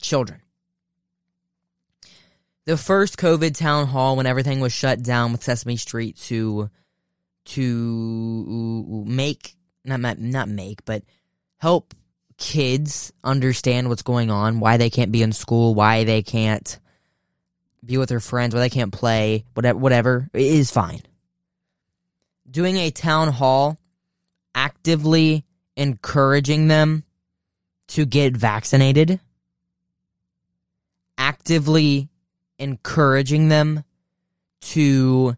children. 0.01 0.41
The 2.67 2.75
first 2.75 3.17
COVID 3.17 3.55
town 3.55 3.87
hall 3.87 4.17
when 4.17 4.25
everything 4.25 4.59
was 4.59 4.73
shut 4.73 5.01
down 5.01 5.31
with 5.31 5.41
Sesame 5.41 5.77
Street 5.77 6.17
to 6.25 6.69
to 7.45 9.05
make 9.07 9.55
not 9.85 10.19
not 10.19 10.49
make 10.49 10.83
but 10.83 11.03
help 11.59 11.93
kids 12.37 13.13
understand 13.23 13.87
what's 13.87 14.01
going 14.01 14.29
on, 14.29 14.59
why 14.59 14.75
they 14.75 14.89
can't 14.89 15.13
be 15.13 15.23
in 15.23 15.31
school, 15.31 15.75
why 15.75 16.03
they 16.03 16.21
can't 16.21 16.77
be 17.85 17.97
with 17.97 18.09
their 18.09 18.19
friends, 18.19 18.53
why 18.53 18.59
they 18.59 18.69
can't 18.69 18.91
play, 18.91 19.45
whatever, 19.53 19.79
whatever 19.79 20.29
is 20.33 20.69
fine. 20.69 20.99
Doing 22.51 22.75
a 22.75 22.91
town 22.91 23.29
hall, 23.29 23.77
actively 24.53 25.45
encouraging 25.77 26.67
them 26.67 27.05
to 27.87 28.05
get 28.05 28.35
vaccinated, 28.35 29.21
actively 31.17 32.09
encouraging 32.59 33.49
them 33.49 33.83
to 34.59 35.35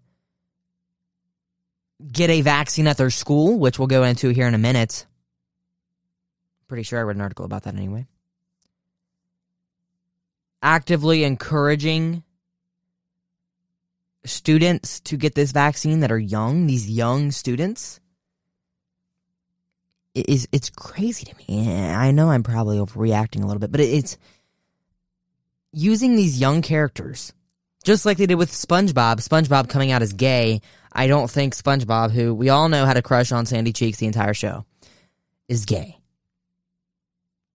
get 2.11 2.29
a 2.29 2.41
vaccine 2.41 2.87
at 2.87 2.97
their 2.97 3.09
school, 3.09 3.59
which 3.59 3.77
we'll 3.77 3.87
go 3.87 4.03
into 4.03 4.29
here 4.29 4.47
in 4.47 4.53
a 4.53 4.59
minute. 4.59 5.05
Pretty 6.67 6.83
sure 6.83 6.99
I 6.99 7.03
read 7.03 7.15
an 7.15 7.21
article 7.21 7.45
about 7.45 7.63
that 7.63 7.75
anyway. 7.75 8.07
Actively 10.61 11.23
encouraging 11.23 12.23
students 14.25 14.99
to 15.01 15.17
get 15.17 15.35
this 15.35 15.51
vaccine 15.51 16.01
that 16.01 16.11
are 16.11 16.19
young, 16.19 16.67
these 16.67 16.89
young 16.89 17.31
students, 17.31 17.99
is 20.13 20.47
it's 20.51 20.69
crazy 20.69 21.25
to 21.25 21.35
me. 21.37 21.73
I 21.73 22.11
know 22.11 22.29
I'm 22.29 22.43
probably 22.43 22.77
overreacting 22.77 23.43
a 23.43 23.45
little 23.45 23.59
bit, 23.59 23.71
but 23.71 23.81
it's 23.81 24.17
using 25.71 26.15
these 26.15 26.39
young 26.39 26.61
characters, 26.61 27.33
just 27.83 28.05
like 28.05 28.17
they 28.17 28.25
did 28.25 28.35
with 28.35 28.51
SpongeBob. 28.51 29.17
SpongeBob 29.17 29.69
coming 29.69 29.91
out 29.91 30.01
as 30.01 30.13
gay. 30.13 30.61
I 30.91 31.07
don't 31.07 31.29
think 31.29 31.55
SpongeBob, 31.55 32.11
who 32.11 32.33
we 32.33 32.49
all 32.49 32.69
know 32.69 32.85
had 32.85 32.97
a 32.97 33.01
crush 33.01 33.31
on 33.31 33.45
Sandy 33.45 33.73
Cheeks 33.73 33.99
the 33.99 34.07
entire 34.07 34.33
show, 34.33 34.65
is 35.47 35.65
gay. 35.65 35.97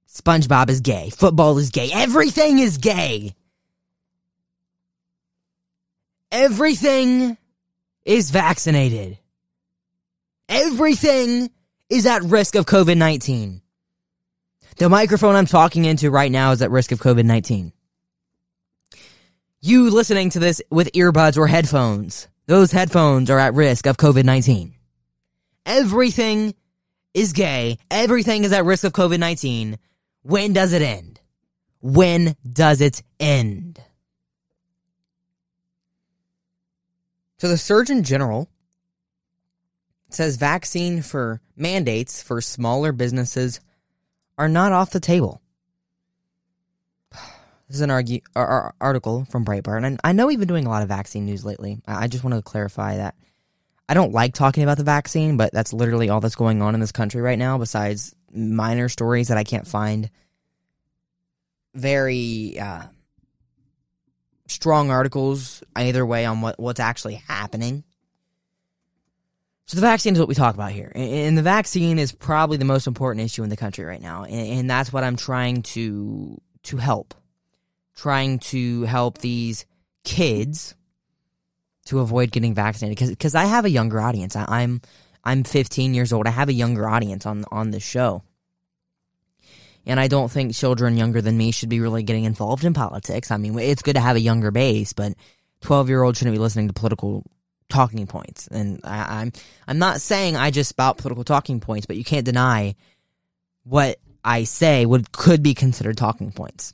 SpongeBob 0.08 0.70
is 0.70 0.80
gay. 0.80 1.10
Football 1.10 1.58
is 1.58 1.70
gay. 1.70 1.90
Everything 1.92 2.60
is 2.60 2.78
gay. 2.78 3.34
Everything 6.30 7.36
is 8.04 8.30
vaccinated. 8.30 9.18
Everything 10.48 11.50
is 11.88 12.06
at 12.06 12.22
risk 12.22 12.54
of 12.54 12.66
COVID 12.66 12.96
19. 12.96 13.60
The 14.76 14.88
microphone 14.88 15.36
I'm 15.36 15.46
talking 15.46 15.84
into 15.84 16.10
right 16.10 16.30
now 16.30 16.52
is 16.52 16.62
at 16.62 16.70
risk 16.70 16.92
of 16.92 16.98
COVID 16.98 17.24
19. 17.24 17.72
You 19.66 19.88
listening 19.88 20.28
to 20.28 20.38
this 20.38 20.60
with 20.68 20.92
earbuds 20.92 21.38
or 21.38 21.46
headphones, 21.46 22.28
those 22.44 22.70
headphones 22.70 23.30
are 23.30 23.38
at 23.38 23.54
risk 23.54 23.86
of 23.86 23.96
COVID 23.96 24.22
19. 24.22 24.74
Everything 25.64 26.54
is 27.14 27.32
gay. 27.32 27.78
Everything 27.90 28.44
is 28.44 28.52
at 28.52 28.66
risk 28.66 28.84
of 28.84 28.92
COVID 28.92 29.18
19. 29.18 29.78
When 30.20 30.52
does 30.52 30.74
it 30.74 30.82
end? 30.82 31.18
When 31.80 32.36
does 32.46 32.82
it 32.82 33.02
end? 33.18 33.80
So 37.38 37.48
the 37.48 37.56
Surgeon 37.56 38.02
General 38.02 38.50
says 40.10 40.36
vaccine 40.36 41.00
for 41.00 41.40
mandates 41.56 42.22
for 42.22 42.42
smaller 42.42 42.92
businesses 42.92 43.60
are 44.36 44.46
not 44.46 44.72
off 44.72 44.90
the 44.90 45.00
table. 45.00 45.40
This 47.74 47.80
is 47.80 47.82
an 47.86 47.90
argue, 47.90 48.20
article 48.36 49.26
from 49.30 49.44
Breitbart, 49.44 49.84
and 49.84 49.98
I 50.04 50.12
know 50.12 50.28
we've 50.28 50.38
been 50.38 50.46
doing 50.46 50.64
a 50.64 50.68
lot 50.68 50.84
of 50.84 50.88
vaccine 50.88 51.26
news 51.26 51.44
lately. 51.44 51.82
I 51.88 52.06
just 52.06 52.22
want 52.22 52.36
to 52.36 52.40
clarify 52.40 52.98
that 52.98 53.16
I 53.88 53.94
don't 53.94 54.12
like 54.12 54.32
talking 54.32 54.62
about 54.62 54.78
the 54.78 54.84
vaccine, 54.84 55.36
but 55.36 55.52
that's 55.52 55.72
literally 55.72 56.08
all 56.08 56.20
that's 56.20 56.36
going 56.36 56.62
on 56.62 56.74
in 56.74 56.80
this 56.80 56.92
country 56.92 57.20
right 57.20 57.36
now, 57.36 57.58
besides 57.58 58.14
minor 58.32 58.88
stories 58.88 59.26
that 59.26 59.38
I 59.38 59.42
can't 59.42 59.66
find 59.66 60.08
very 61.74 62.60
uh, 62.60 62.84
strong 64.46 64.92
articles 64.92 65.64
either 65.74 66.06
way 66.06 66.26
on 66.26 66.42
what, 66.42 66.60
what's 66.60 66.78
actually 66.78 67.16
happening. 67.26 67.82
So 69.66 69.74
the 69.74 69.80
vaccine 69.80 70.12
is 70.12 70.20
what 70.20 70.28
we 70.28 70.36
talk 70.36 70.54
about 70.54 70.70
here, 70.70 70.92
and 70.94 71.36
the 71.36 71.42
vaccine 71.42 71.98
is 71.98 72.12
probably 72.12 72.56
the 72.56 72.64
most 72.64 72.86
important 72.86 73.24
issue 73.24 73.42
in 73.42 73.50
the 73.50 73.56
country 73.56 73.84
right 73.84 74.00
now, 74.00 74.22
and, 74.22 74.70
that's 74.70 74.92
what 74.92 75.02
I'm 75.02 75.16
trying 75.16 75.62
to 75.62 76.40
to 76.62 76.76
help, 76.76 77.14
trying 77.94 78.38
to 78.40 78.82
help 78.82 79.18
these 79.18 79.66
kids 80.04 80.74
to 81.86 82.00
avoid 82.00 82.32
getting 82.32 82.54
vaccinated 82.54 82.96
because 82.96 83.10
because 83.10 83.34
I 83.34 83.44
have 83.44 83.64
a 83.64 83.70
younger 83.70 84.00
audience. 84.00 84.36
I, 84.36 84.44
I'm 84.48 84.80
I'm 85.24 85.44
15 85.44 85.94
years 85.94 86.12
old. 86.12 86.26
I 86.26 86.30
have 86.30 86.48
a 86.48 86.54
younger 86.54 86.88
audience 86.88 87.26
on 87.26 87.44
on 87.50 87.70
this 87.70 87.82
show, 87.82 88.22
and 89.86 90.00
I 90.00 90.08
don't 90.08 90.30
think 90.30 90.54
children 90.54 90.96
younger 90.96 91.20
than 91.20 91.36
me 91.36 91.50
should 91.50 91.68
be 91.68 91.80
really 91.80 92.02
getting 92.02 92.24
involved 92.24 92.64
in 92.64 92.74
politics. 92.74 93.30
I 93.30 93.36
mean, 93.36 93.58
it's 93.58 93.82
good 93.82 93.96
to 93.96 94.00
have 94.00 94.16
a 94.16 94.20
younger 94.20 94.50
base, 94.50 94.92
but 94.92 95.14
12 95.60 95.88
year 95.88 96.02
olds 96.02 96.18
shouldn't 96.18 96.34
be 96.34 96.40
listening 96.40 96.68
to 96.68 96.74
political 96.74 97.24
talking 97.68 98.06
points. 98.06 98.46
And 98.48 98.80
I, 98.84 99.20
I'm 99.20 99.32
I'm 99.66 99.78
not 99.78 100.00
saying 100.00 100.36
I 100.36 100.50
just 100.50 100.70
spout 100.70 100.98
political 100.98 101.24
talking 101.24 101.60
points, 101.60 101.86
but 101.86 101.96
you 101.96 102.04
can't 102.04 102.24
deny 102.26 102.74
what 103.64 103.98
I 104.24 104.44
say 104.44 104.86
would 104.86 105.12
could 105.12 105.42
be 105.42 105.54
considered 105.54 105.96
talking 105.96 106.32
points. 106.32 106.72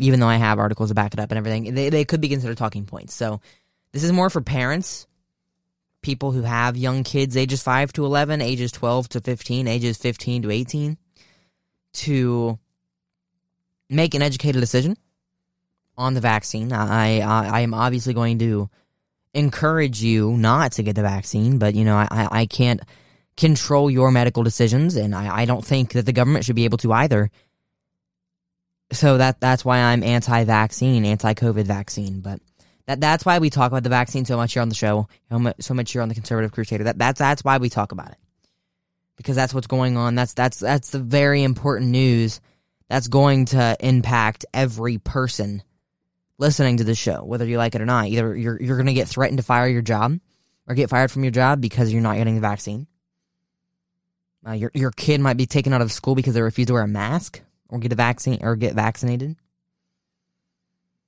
Even 0.00 0.20
though 0.20 0.28
I 0.28 0.36
have 0.36 0.58
articles 0.58 0.90
to 0.90 0.94
back 0.94 1.14
it 1.14 1.20
up 1.20 1.30
and 1.30 1.38
everything, 1.38 1.74
they 1.74 1.90
they 1.90 2.04
could 2.04 2.20
be 2.20 2.28
considered 2.28 2.56
talking 2.56 2.86
points. 2.86 3.14
So 3.14 3.40
this 3.92 4.02
is 4.02 4.12
more 4.12 4.30
for 4.30 4.40
parents, 4.40 5.06
people 6.02 6.32
who 6.32 6.42
have 6.42 6.76
young 6.76 7.04
kids 7.04 7.36
ages 7.36 7.62
5 7.62 7.92
to 7.94 8.04
11, 8.04 8.40
ages 8.40 8.72
12 8.72 9.08
to 9.10 9.20
15, 9.20 9.68
ages 9.68 9.96
15 9.98 10.42
to 10.42 10.50
18 10.50 10.98
to 11.92 12.58
make 13.88 14.14
an 14.14 14.22
educated 14.22 14.60
decision 14.60 14.96
on 15.96 16.14
the 16.14 16.20
vaccine. 16.20 16.72
I, 16.72 17.20
I, 17.20 17.46
I 17.46 17.60
am 17.60 17.74
obviously 17.74 18.14
going 18.14 18.38
to 18.38 18.70
encourage 19.34 20.02
you 20.02 20.36
not 20.36 20.72
to 20.72 20.82
get 20.82 20.96
the 20.96 21.02
vaccine, 21.02 21.58
but 21.58 21.74
you 21.74 21.84
know, 21.84 21.96
I, 21.96 22.28
I 22.30 22.46
can't 22.46 22.80
control 23.36 23.90
your 23.90 24.10
medical 24.10 24.42
decisions, 24.42 24.96
and 24.96 25.14
I, 25.14 25.42
I 25.42 25.44
don't 25.44 25.64
think 25.64 25.92
that 25.92 26.06
the 26.06 26.12
government 26.12 26.44
should 26.44 26.56
be 26.56 26.64
able 26.64 26.78
to 26.78 26.92
either. 26.92 27.30
So 28.92 29.18
that 29.18 29.40
that's 29.40 29.64
why 29.64 29.78
I'm 29.78 30.02
anti-vaccine, 30.02 31.04
anti-COVID 31.04 31.64
vaccine. 31.64 32.20
But 32.20 32.40
that 32.86 33.00
that's 33.00 33.24
why 33.24 33.38
we 33.38 33.50
talk 33.50 33.70
about 33.70 33.84
the 33.84 33.88
vaccine 33.88 34.24
so 34.24 34.36
much 34.36 34.52
here 34.52 34.62
on 34.62 34.68
the 34.68 34.74
show, 34.74 35.08
so 35.60 35.74
much 35.74 35.92
here 35.92 36.02
on 36.02 36.08
the 36.08 36.14
Conservative 36.14 36.52
Crusader. 36.52 36.84
That 36.84 36.98
that's 36.98 37.18
that's 37.18 37.44
why 37.44 37.58
we 37.58 37.68
talk 37.68 37.92
about 37.92 38.10
it 38.10 38.18
because 39.16 39.36
that's 39.36 39.52
what's 39.52 39.66
going 39.66 39.98
on. 39.98 40.14
That's 40.14 40.32
that's 40.32 40.58
that's 40.58 40.90
the 40.90 40.98
very 40.98 41.42
important 41.42 41.90
news 41.90 42.40
that's 42.88 43.06
going 43.06 43.44
to 43.46 43.76
impact 43.78 44.46
every 44.54 44.96
person 44.96 45.62
listening 46.38 46.78
to 46.78 46.84
the 46.84 46.94
show, 46.94 47.22
whether 47.22 47.44
you 47.44 47.58
like 47.58 47.74
it 47.74 47.82
or 47.82 47.86
not. 47.86 48.06
Either 48.06 48.34
you're 48.34 48.60
you're 48.60 48.76
going 48.76 48.86
to 48.86 48.94
get 48.94 49.08
threatened 49.08 49.38
to 49.38 49.44
fire 49.44 49.68
your 49.68 49.82
job 49.82 50.18
or 50.66 50.74
get 50.74 50.88
fired 50.88 51.10
from 51.10 51.22
your 51.22 51.30
job 51.30 51.60
because 51.60 51.92
you're 51.92 52.02
not 52.02 52.16
getting 52.16 52.34
the 52.34 52.40
vaccine. 52.40 52.86
Uh, 54.46 54.52
your 54.52 54.70
your 54.72 54.90
kid 54.90 55.20
might 55.20 55.36
be 55.36 55.46
taken 55.46 55.74
out 55.74 55.82
of 55.82 55.92
school 55.92 56.14
because 56.14 56.32
they 56.32 56.40
refuse 56.40 56.66
to 56.68 56.72
wear 56.72 56.82
a 56.82 56.88
mask 56.88 57.42
or 57.70 57.78
get 57.78 57.92
a 57.92 57.96
vaccine 57.96 58.40
or 58.42 58.56
get 58.56 58.74
vaccinated. 58.74 59.36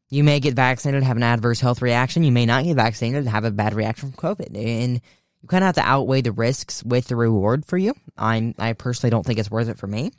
You 0.09 0.25
may 0.25 0.40
get 0.40 0.54
vaccinated, 0.54 1.02
have 1.02 1.16
an 1.16 1.23
adverse 1.23 1.61
health 1.61 1.83
reaction. 1.83 2.23
You 2.23 2.33
may 2.33 2.47
not 2.47 2.64
get 2.64 2.76
vaccinated 2.76 3.26
have 3.26 3.45
a 3.45 3.50
bad 3.50 3.75
reaction 3.75 4.12
from 4.12 4.19
COVID. 4.19 4.57
And 4.57 5.00
you 5.40 5.49
kind 5.49 5.64
of 5.64 5.66
have 5.66 5.75
to 5.76 5.88
outweigh 5.88 6.21
the 6.21 6.33
risks 6.33 6.83
with 6.83 7.09
the 7.09 7.16
reward 7.16 7.64
for 7.66 7.78
you. 7.78 7.95
I'm 8.16 8.54
I 8.59 8.75
personally 8.75 9.11
don't 9.11 9.25
think 9.25 9.38
it's 9.38 9.50
worth 9.50 9.69
it 9.69 9.78
for 9.78 9.87
me. 9.87 10.12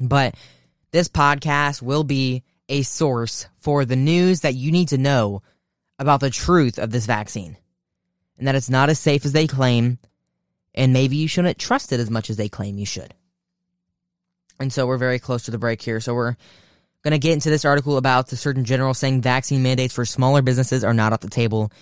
But 0.00 0.34
this 0.90 1.08
podcast 1.08 1.82
will 1.82 2.04
be 2.04 2.42
a 2.68 2.82
source 2.82 3.46
for 3.58 3.84
the 3.84 3.96
news 3.96 4.40
that 4.40 4.54
you 4.54 4.72
need 4.72 4.88
to 4.88 4.98
know 4.98 5.42
about 5.98 6.20
the 6.20 6.30
truth 6.30 6.78
of 6.78 6.90
this 6.90 7.06
vaccine 7.06 7.56
and 8.40 8.48
that 8.48 8.54
it's 8.54 8.70
not 8.70 8.88
as 8.88 8.98
safe 8.98 9.24
as 9.24 9.32
they 9.32 9.46
claim, 9.46 9.98
and 10.74 10.92
maybe 10.92 11.16
you 11.16 11.28
shouldn't 11.28 11.58
trust 11.58 11.92
it 11.92 12.00
as 12.00 12.10
much 12.10 12.30
as 12.30 12.36
they 12.36 12.48
claim 12.48 12.78
you 12.78 12.86
should. 12.86 13.14
And 14.60 14.72
so 14.72 14.86
we're 14.86 14.98
very 14.98 15.18
close 15.18 15.44
to 15.44 15.50
the 15.50 15.58
break 15.58 15.82
here. 15.82 16.00
So 16.00 16.14
we're 16.14 16.36
going 17.02 17.12
to 17.12 17.18
get 17.18 17.32
into 17.32 17.50
this 17.50 17.64
article 17.64 17.96
about 17.96 18.28
the 18.28 18.36
Surgeon 18.36 18.64
General 18.64 18.94
saying 18.94 19.22
vaccine 19.22 19.62
mandates 19.62 19.94
for 19.94 20.04
smaller 20.04 20.42
businesses 20.42 20.84
are 20.84 20.94
not 20.94 21.12
off 21.12 21.20
the 21.20 21.30
table. 21.30 21.72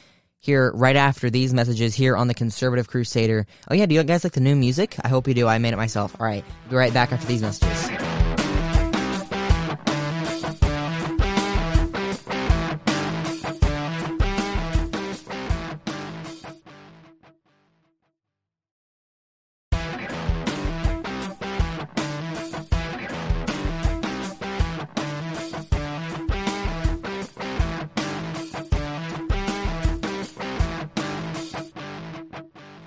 Here, 0.41 0.71
right 0.73 0.95
after 0.95 1.31
these 1.31 1.53
messages, 1.53 1.97
here 1.97 2.17
on 2.17 2.29
the 2.29 2.35
Conservative 2.35 2.87
Crusader. 2.87 3.45
Oh, 3.69 3.75
yeah, 3.75 3.87
do 3.87 3.97
you 3.97 4.05
guys 4.05 4.23
like 4.23 4.35
the 4.35 4.41
new 4.41 4.55
music? 4.55 4.95
I 5.03 5.09
hope 5.09 5.27
you 5.27 5.35
do. 5.35 5.49
I 5.49 5.59
made 5.59 5.73
it 5.73 5.77
myself. 5.77 6.15
All 6.21 6.27
right, 6.27 6.45
be 6.71 6.77
right 6.77 6.95
back 6.95 7.11
after 7.11 7.27
these 7.27 7.43
messages. 7.43 8.18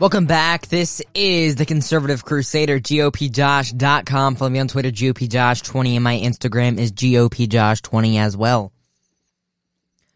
Welcome 0.02 0.26
back. 0.26 0.66
This 0.66 1.00
is 1.14 1.58
the 1.58 1.66
Conservative 1.68 2.26
Crusader, 2.26 2.80
GOPJosh.com. 2.80 4.36
Follow 4.36 4.50
me 4.50 4.58
on 4.58 4.68
Twitter, 4.68 4.90
GOPJosh20, 4.90 5.94
and 5.94 6.04
my 6.04 6.18
Instagram 6.18 6.80
is 6.80 6.92
GOPJosh20 6.92 8.18
as 8.20 8.36
well. 8.36 8.74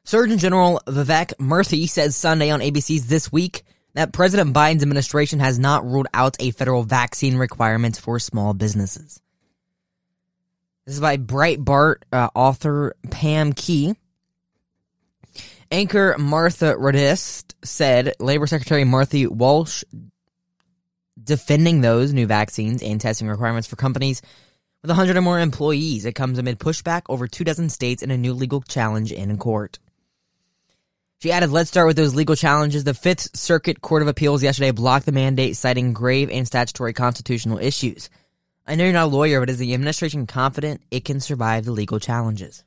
Surgeon 0.03 0.39
General 0.39 0.81
Vivek 0.87 1.35
Murthy 1.35 1.87
said 1.87 2.15
Sunday 2.15 2.49
on 2.49 2.61
ABC's 2.61 3.05
This 3.05 3.31
Week 3.31 3.61
that 3.93 4.11
President 4.11 4.55
Biden's 4.55 4.81
administration 4.81 5.37
has 5.37 5.59
not 5.59 5.85
ruled 5.85 6.07
out 6.15 6.35
a 6.39 6.49
federal 6.49 6.81
vaccine 6.81 7.37
requirement 7.37 7.95
for 7.95 8.17
small 8.17 8.55
businesses. 8.55 9.21
This 10.87 10.95
is 10.95 10.99
by 10.99 11.17
Breitbart 11.17 11.97
uh, 12.11 12.29
author 12.33 12.95
Pam 13.11 13.53
Key. 13.53 13.95
Anchor 15.75 16.15
Martha 16.17 16.73
Raddatz 16.75 17.43
said 17.61 18.13
Labor 18.21 18.47
Secretary 18.47 18.85
Martha 18.85 19.29
Walsh 19.29 19.83
defending 21.21 21.81
those 21.81 22.13
new 22.13 22.25
vaccines 22.27 22.81
and 22.81 23.01
testing 23.01 23.27
requirements 23.27 23.67
for 23.67 23.75
companies 23.75 24.21
with 24.81 24.89
100 24.89 25.17
or 25.17 25.21
more 25.21 25.37
employees. 25.37 26.05
It 26.05 26.15
comes 26.15 26.37
amid 26.37 26.59
pushback 26.59 27.01
over 27.09 27.27
two 27.27 27.43
dozen 27.43 27.67
states 27.67 28.01
and 28.01 28.09
a 28.13 28.17
new 28.17 28.33
legal 28.33 28.61
challenge 28.61 29.11
in 29.11 29.37
court. 29.37 29.77
She 31.21 31.33
added, 31.33 31.49
let's 31.49 31.71
start 31.71 31.87
with 31.87 31.97
those 31.97 32.15
legal 32.15 32.37
challenges. 32.37 32.85
The 32.85 32.93
Fifth 32.93 33.35
Circuit 33.35 33.81
Court 33.81 34.01
of 34.01 34.07
Appeals 34.07 34.43
yesterday 34.43 34.71
blocked 34.71 35.05
the 35.05 35.11
mandate, 35.11 35.57
citing 35.57 35.91
grave 35.91 36.29
and 36.29 36.47
statutory 36.47 36.93
constitutional 36.93 37.57
issues. 37.57 38.09
I 38.65 38.75
know 38.75 38.85
you're 38.85 38.93
not 38.93 39.07
a 39.07 39.17
lawyer, 39.17 39.41
but 39.41 39.49
is 39.49 39.57
the 39.57 39.73
administration 39.73 40.25
confident 40.25 40.83
it 40.89 41.03
can 41.03 41.19
survive 41.19 41.65
the 41.65 41.73
legal 41.73 41.99
challenges? 41.99 42.63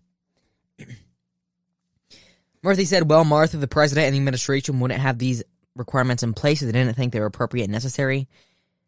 Murthy 2.68 2.87
said, 2.87 3.08
well, 3.08 3.25
Martha, 3.25 3.56
the 3.56 3.66
president 3.66 4.08
and 4.08 4.14
the 4.14 4.18
administration 4.18 4.78
wouldn't 4.78 5.00
have 5.00 5.16
these 5.16 5.42
requirements 5.75 6.22
in 6.22 6.34
place 6.34 6.60
if 6.60 6.66
they 6.66 6.72
didn't 6.72 6.96
think 6.96 7.14
they 7.14 7.20
were 7.20 7.25
appropriate 7.25 7.64
and 7.64 7.72
necessary. 7.72 8.28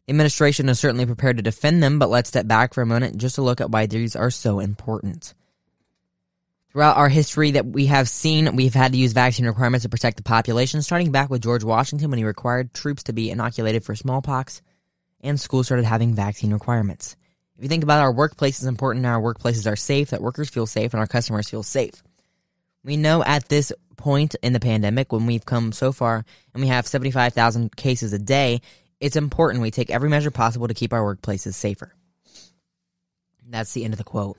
The 0.05 0.11
administration 0.11 0.69
is 0.69 0.79
certainly 0.79 1.07
prepared 1.07 1.37
to 1.37 1.43
defend 1.43 1.81
them, 1.81 1.97
but 1.97 2.11
let's 2.11 2.29
step 2.29 2.45
back 2.45 2.75
for 2.75 2.83
a 2.83 2.85
moment 2.85 3.17
just 3.17 3.35
to 3.35 3.41
look 3.41 3.59
at 3.59 3.71
why 3.71 3.87
these 3.87 4.15
are 4.15 4.29
so 4.29 4.59
important. 4.59 5.33
Throughout 6.71 6.97
our 6.97 7.09
history 7.09 7.51
that 7.51 7.65
we 7.65 7.87
have 7.87 8.07
seen, 8.07 8.55
we've 8.55 8.75
had 8.75 8.91
to 8.91 8.99
use 8.99 9.13
vaccine 9.13 9.47
requirements 9.47 9.81
to 9.81 9.89
protect 9.89 10.17
the 10.17 10.23
population, 10.23 10.83
starting 10.83 11.11
back 11.11 11.31
with 11.31 11.41
George 11.41 11.63
Washington 11.63 12.11
when 12.11 12.19
he 12.19 12.23
required 12.23 12.75
troops 12.75 13.01
to 13.05 13.13
be 13.13 13.31
inoculated 13.31 13.83
for 13.83 13.95
smallpox, 13.95 14.61
and 15.21 15.39
schools 15.39 15.65
started 15.65 15.85
having 15.85 16.13
vaccine 16.13 16.53
requirements. 16.53 17.15
If 17.57 17.63
you 17.63 17.69
think 17.69 17.83
about 17.83 18.01
our 18.01 18.13
workplace 18.13 18.61
is 18.61 18.67
important 18.67 19.07
our 19.07 19.19
workplaces 19.19 19.69
are 19.69 19.75
safe, 19.75 20.11
that 20.11 20.21
workers 20.21 20.49
feel 20.49 20.67
safe 20.67 20.93
and 20.93 20.99
our 20.99 21.07
customers 21.07 21.49
feel 21.49 21.63
safe. 21.63 22.03
We 22.83 22.97
know 22.97 23.23
at 23.23 23.47
this 23.49 23.71
point 23.97 24.35
in 24.41 24.53
the 24.53 24.59
pandemic, 24.59 25.11
when 25.11 25.25
we've 25.25 25.45
come 25.45 25.71
so 25.71 25.91
far 25.91 26.25
and 26.53 26.61
we 26.61 26.67
have 26.69 26.87
75,000 26.87 27.75
cases 27.75 28.13
a 28.13 28.19
day, 28.19 28.61
it's 28.99 29.15
important 29.15 29.61
we 29.61 29.71
take 29.71 29.89
every 29.89 30.09
measure 30.09 30.31
possible 30.31 30.67
to 30.67 30.73
keep 30.73 30.93
our 30.93 31.15
workplaces 31.15 31.53
safer. 31.53 31.93
That's 33.47 33.73
the 33.73 33.83
end 33.83 33.93
of 33.93 33.97
the 33.97 34.03
quote. 34.03 34.37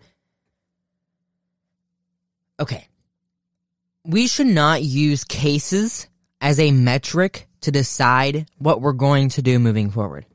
Okay. 2.58 2.88
We 4.04 4.26
should 4.26 4.46
not 4.46 4.82
use 4.82 5.22
cases 5.25 6.08
as 6.40 6.58
a 6.58 6.72
metric 6.72 7.46
to 7.61 7.70
decide 7.70 8.49
what 8.58 8.80
we're 8.80 8.92
going 8.92 9.28
to 9.30 9.42
do 9.42 9.58
moving 9.58 9.90
forward. 9.90 10.26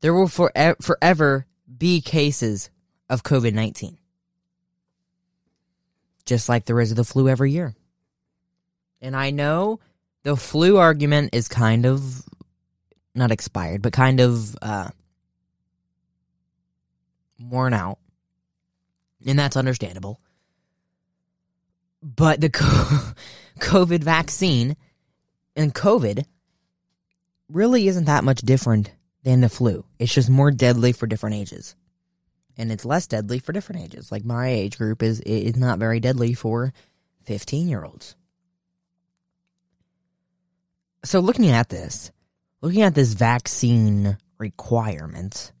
There 0.00 0.12
will 0.12 0.28
forever 0.28 1.46
be 1.78 2.00
cases 2.00 2.70
of 3.08 3.22
COVID 3.22 3.54
19 3.54 3.98
just 6.26 6.48
like 6.48 6.64
there 6.64 6.80
is 6.80 6.94
the 6.94 7.04
flu 7.04 7.28
every 7.28 7.52
year. 7.52 7.74
And 9.00 9.16
I 9.16 9.30
know 9.30 9.80
the 10.24 10.36
flu 10.36 10.76
argument 10.76 11.30
is 11.34 11.48
kind 11.48 11.86
of 11.86 12.22
not 13.14 13.30
expired, 13.30 13.80
but 13.80 13.92
kind 13.92 14.20
of 14.20 14.56
uh, 14.60 14.90
worn 17.40 17.72
out. 17.72 17.98
And 19.26 19.38
that's 19.38 19.56
understandable. 19.56 20.20
But 22.02 22.40
the 22.40 22.50
COVID 23.60 24.02
vaccine 24.04 24.76
and 25.54 25.74
COVID 25.74 26.24
really 27.48 27.88
isn't 27.88 28.04
that 28.04 28.24
much 28.24 28.40
different 28.40 28.90
than 29.22 29.40
the 29.40 29.48
flu. 29.48 29.84
It's 29.98 30.12
just 30.14 30.28
more 30.28 30.50
deadly 30.50 30.92
for 30.92 31.06
different 31.06 31.36
ages 31.36 31.74
and 32.56 32.72
it's 32.72 32.84
less 32.84 33.06
deadly 33.06 33.38
for 33.38 33.52
different 33.52 33.82
ages. 33.82 34.10
Like 34.10 34.24
my 34.24 34.48
age 34.48 34.78
group 34.78 35.02
is 35.02 35.20
is 35.20 35.56
not 35.56 35.78
very 35.78 36.00
deadly 36.00 36.34
for 36.34 36.72
15 37.24 37.68
year 37.68 37.84
olds. 37.84 38.14
So 41.04 41.20
looking 41.20 41.50
at 41.50 41.68
this, 41.68 42.10
looking 42.62 42.82
at 42.82 42.94
this 42.94 43.12
vaccine 43.12 44.18
requirement, 44.38 45.52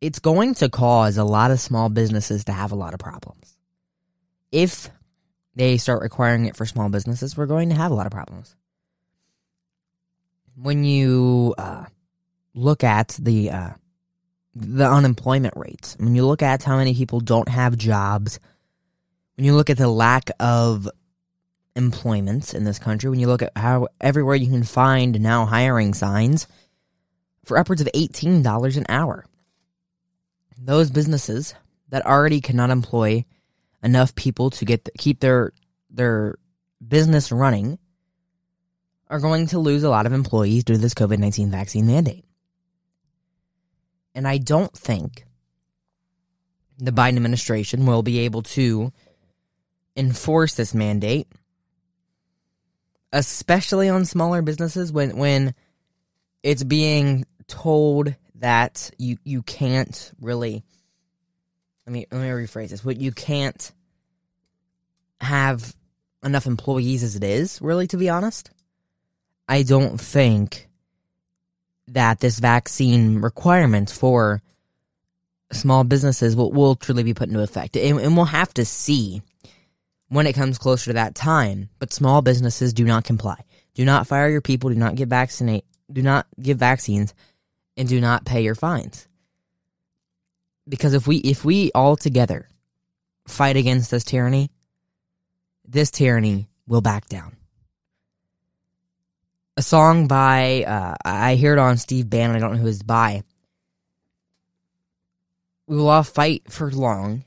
it's 0.00 0.18
going 0.18 0.54
to 0.54 0.68
cause 0.68 1.16
a 1.16 1.24
lot 1.24 1.50
of 1.50 1.60
small 1.60 1.88
businesses 1.88 2.44
to 2.44 2.52
have 2.52 2.72
a 2.72 2.76
lot 2.76 2.94
of 2.94 3.00
problems. 3.00 3.56
If 4.52 4.90
they 5.54 5.76
start 5.76 6.02
requiring 6.02 6.46
it 6.46 6.56
for 6.56 6.66
small 6.66 6.88
businesses, 6.88 7.36
we're 7.36 7.46
going 7.46 7.70
to 7.70 7.74
have 7.74 7.90
a 7.90 7.94
lot 7.94 8.06
of 8.06 8.12
problems. 8.12 8.56
When 10.56 10.84
you 10.84 11.54
uh, 11.56 11.84
look 12.54 12.84
at 12.84 13.08
the 13.20 13.50
uh, 13.50 13.70
the 14.60 14.88
unemployment 14.88 15.54
rates. 15.56 15.96
When 15.98 16.14
you 16.14 16.26
look 16.26 16.42
at 16.42 16.62
how 16.62 16.76
many 16.76 16.94
people 16.94 17.20
don't 17.20 17.48
have 17.48 17.76
jobs, 17.76 18.38
when 19.36 19.46
you 19.46 19.54
look 19.54 19.70
at 19.70 19.78
the 19.78 19.88
lack 19.88 20.30
of 20.38 20.88
employment 21.74 22.54
in 22.54 22.64
this 22.64 22.78
country, 22.78 23.08
when 23.10 23.20
you 23.20 23.26
look 23.26 23.42
at 23.42 23.52
how 23.56 23.88
everywhere 24.00 24.36
you 24.36 24.50
can 24.50 24.64
find 24.64 25.20
now 25.20 25.46
hiring 25.46 25.94
signs 25.94 26.46
for 27.44 27.58
upwards 27.58 27.80
of 27.80 27.88
$18 27.94 28.76
an 28.76 28.86
hour. 28.88 29.24
Those 30.58 30.90
businesses 30.90 31.54
that 31.88 32.04
already 32.04 32.40
cannot 32.40 32.70
employ 32.70 33.24
enough 33.82 34.14
people 34.14 34.50
to 34.50 34.64
get 34.66 34.88
keep 34.98 35.20
their 35.20 35.52
their 35.88 36.36
business 36.86 37.32
running 37.32 37.78
are 39.08 39.20
going 39.20 39.46
to 39.48 39.58
lose 39.58 39.82
a 39.82 39.90
lot 39.90 40.06
of 40.06 40.12
employees 40.12 40.64
due 40.64 40.74
to 40.74 40.78
this 40.78 40.94
COVID-19 40.94 41.50
vaccine 41.50 41.86
mandate. 41.86 42.24
And 44.14 44.26
I 44.26 44.38
don't 44.38 44.72
think 44.72 45.24
the 46.78 46.92
Biden 46.92 47.16
administration 47.16 47.86
will 47.86 48.02
be 48.02 48.20
able 48.20 48.42
to 48.42 48.92
enforce 49.96 50.54
this 50.54 50.74
mandate, 50.74 51.28
especially 53.12 53.88
on 53.88 54.04
smaller 54.04 54.42
businesses 54.42 54.92
when 54.92 55.16
when 55.16 55.54
it's 56.42 56.64
being 56.64 57.26
told 57.46 58.14
that 58.36 58.90
you 58.98 59.18
you 59.24 59.42
can't 59.42 60.12
really 60.20 60.64
let 61.86 61.92
me 61.92 62.06
let 62.10 62.20
me 62.20 62.28
rephrase 62.28 62.70
this. 62.70 62.84
What 62.84 63.00
you 63.00 63.12
can't 63.12 63.72
have 65.20 65.74
enough 66.24 66.46
employees 66.46 67.02
as 67.02 67.16
it 67.16 67.24
is, 67.24 67.60
really 67.60 67.86
to 67.88 67.96
be 67.96 68.08
honest. 68.08 68.50
I 69.48 69.64
don't 69.64 70.00
think 70.00 70.69
that 71.92 72.20
this 72.20 72.38
vaccine 72.38 73.20
requirement 73.20 73.90
for 73.90 74.42
small 75.52 75.84
businesses 75.84 76.36
will, 76.36 76.52
will 76.52 76.76
truly 76.76 77.02
be 77.02 77.14
put 77.14 77.28
into 77.28 77.42
effect. 77.42 77.76
And, 77.76 78.00
and 78.00 78.16
we'll 78.16 78.26
have 78.26 78.54
to 78.54 78.64
see 78.64 79.22
when 80.08 80.26
it 80.26 80.34
comes 80.34 80.58
closer 80.58 80.90
to 80.90 80.94
that 80.94 81.14
time. 81.14 81.68
But 81.78 81.92
small 81.92 82.22
businesses 82.22 82.72
do 82.72 82.84
not 82.84 83.04
comply. 83.04 83.42
Do 83.74 83.84
not 83.84 84.06
fire 84.06 84.28
your 84.28 84.40
people. 84.40 84.70
Do 84.70 84.76
not 84.76 84.94
get 84.94 85.08
vaccinate. 85.08 85.64
Do 85.92 86.02
not 86.02 86.26
give 86.40 86.58
vaccines, 86.58 87.14
and 87.76 87.88
do 87.88 88.00
not 88.00 88.24
pay 88.24 88.42
your 88.42 88.54
fines. 88.54 89.08
Because 90.68 90.94
if 90.94 91.08
we 91.08 91.16
if 91.16 91.44
we 91.44 91.72
all 91.74 91.96
together 91.96 92.48
fight 93.26 93.56
against 93.56 93.90
this 93.90 94.04
tyranny, 94.04 94.52
this 95.66 95.90
tyranny 95.90 96.48
will 96.68 96.80
back 96.80 97.08
down 97.08 97.36
a 99.56 99.62
song 99.62 100.06
by 100.06 100.64
uh, 100.64 100.94
I 101.04 101.34
hear 101.34 101.52
it 101.52 101.58
on 101.58 101.76
Steve 101.76 102.08
Bannon. 102.08 102.36
I 102.36 102.38
don't 102.38 102.52
know 102.52 102.58
who 102.58 102.68
it's 102.68 102.82
by. 102.82 103.22
We 105.66 105.76
will 105.76 105.88
all 105.88 106.02
fight 106.02 106.50
for 106.50 106.70
long. 106.70 107.24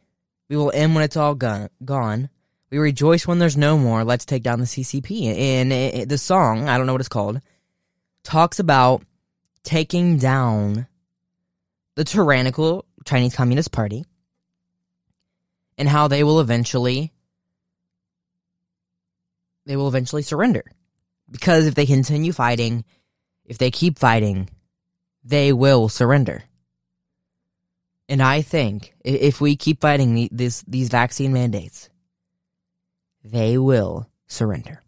We 0.49 0.57
will 0.57 0.71
end 0.73 0.95
when 0.95 1.03
it's 1.03 1.17
all 1.17 1.35
gone. 1.35 1.69
Gone. 1.83 2.29
We 2.69 2.77
rejoice 2.77 3.27
when 3.27 3.39
there's 3.39 3.55
no 3.55 3.77
more. 3.77 4.03
Let's 4.03 4.25
take 4.25 4.43
down 4.43 4.59
the 4.59 4.65
CCP. 4.65 5.27
And 5.27 5.71
it, 5.71 5.95
it, 5.95 6.09
the 6.09 6.17
song, 6.17 6.67
I 6.67 6.77
don't 6.77 6.87
know 6.87 6.93
what 6.93 7.01
it's 7.01 7.09
called, 7.09 7.39
talks 8.23 8.59
about 8.59 9.03
taking 9.63 10.17
down 10.17 10.87
the 11.95 12.03
tyrannical 12.03 12.85
Chinese 13.05 13.35
Communist 13.35 13.71
Party 13.71 14.05
and 15.77 15.87
how 15.87 16.07
they 16.07 16.23
will 16.23 16.39
eventually 16.39 17.11
they 19.65 19.75
will 19.75 19.87
eventually 19.87 20.23
surrender. 20.23 20.65
Because 21.33 21.65
if 21.65 21.73
they 21.73 21.87
continue 21.87 22.31
fighting, 22.31 22.85
if 23.43 23.57
they 23.57 23.71
keep 23.71 23.97
fighting, 23.97 24.49
they 25.23 25.51
will 25.51 25.89
surrender. 25.89 26.43
And 28.07 28.21
I 28.21 28.43
think 28.43 28.93
if 29.03 29.41
we 29.41 29.55
keep 29.55 29.81
fighting 29.81 30.29
this, 30.31 30.63
these 30.67 30.89
vaccine 30.89 31.33
mandates, 31.33 31.89
they 33.23 33.57
will 33.57 34.07
surrender. 34.27 34.83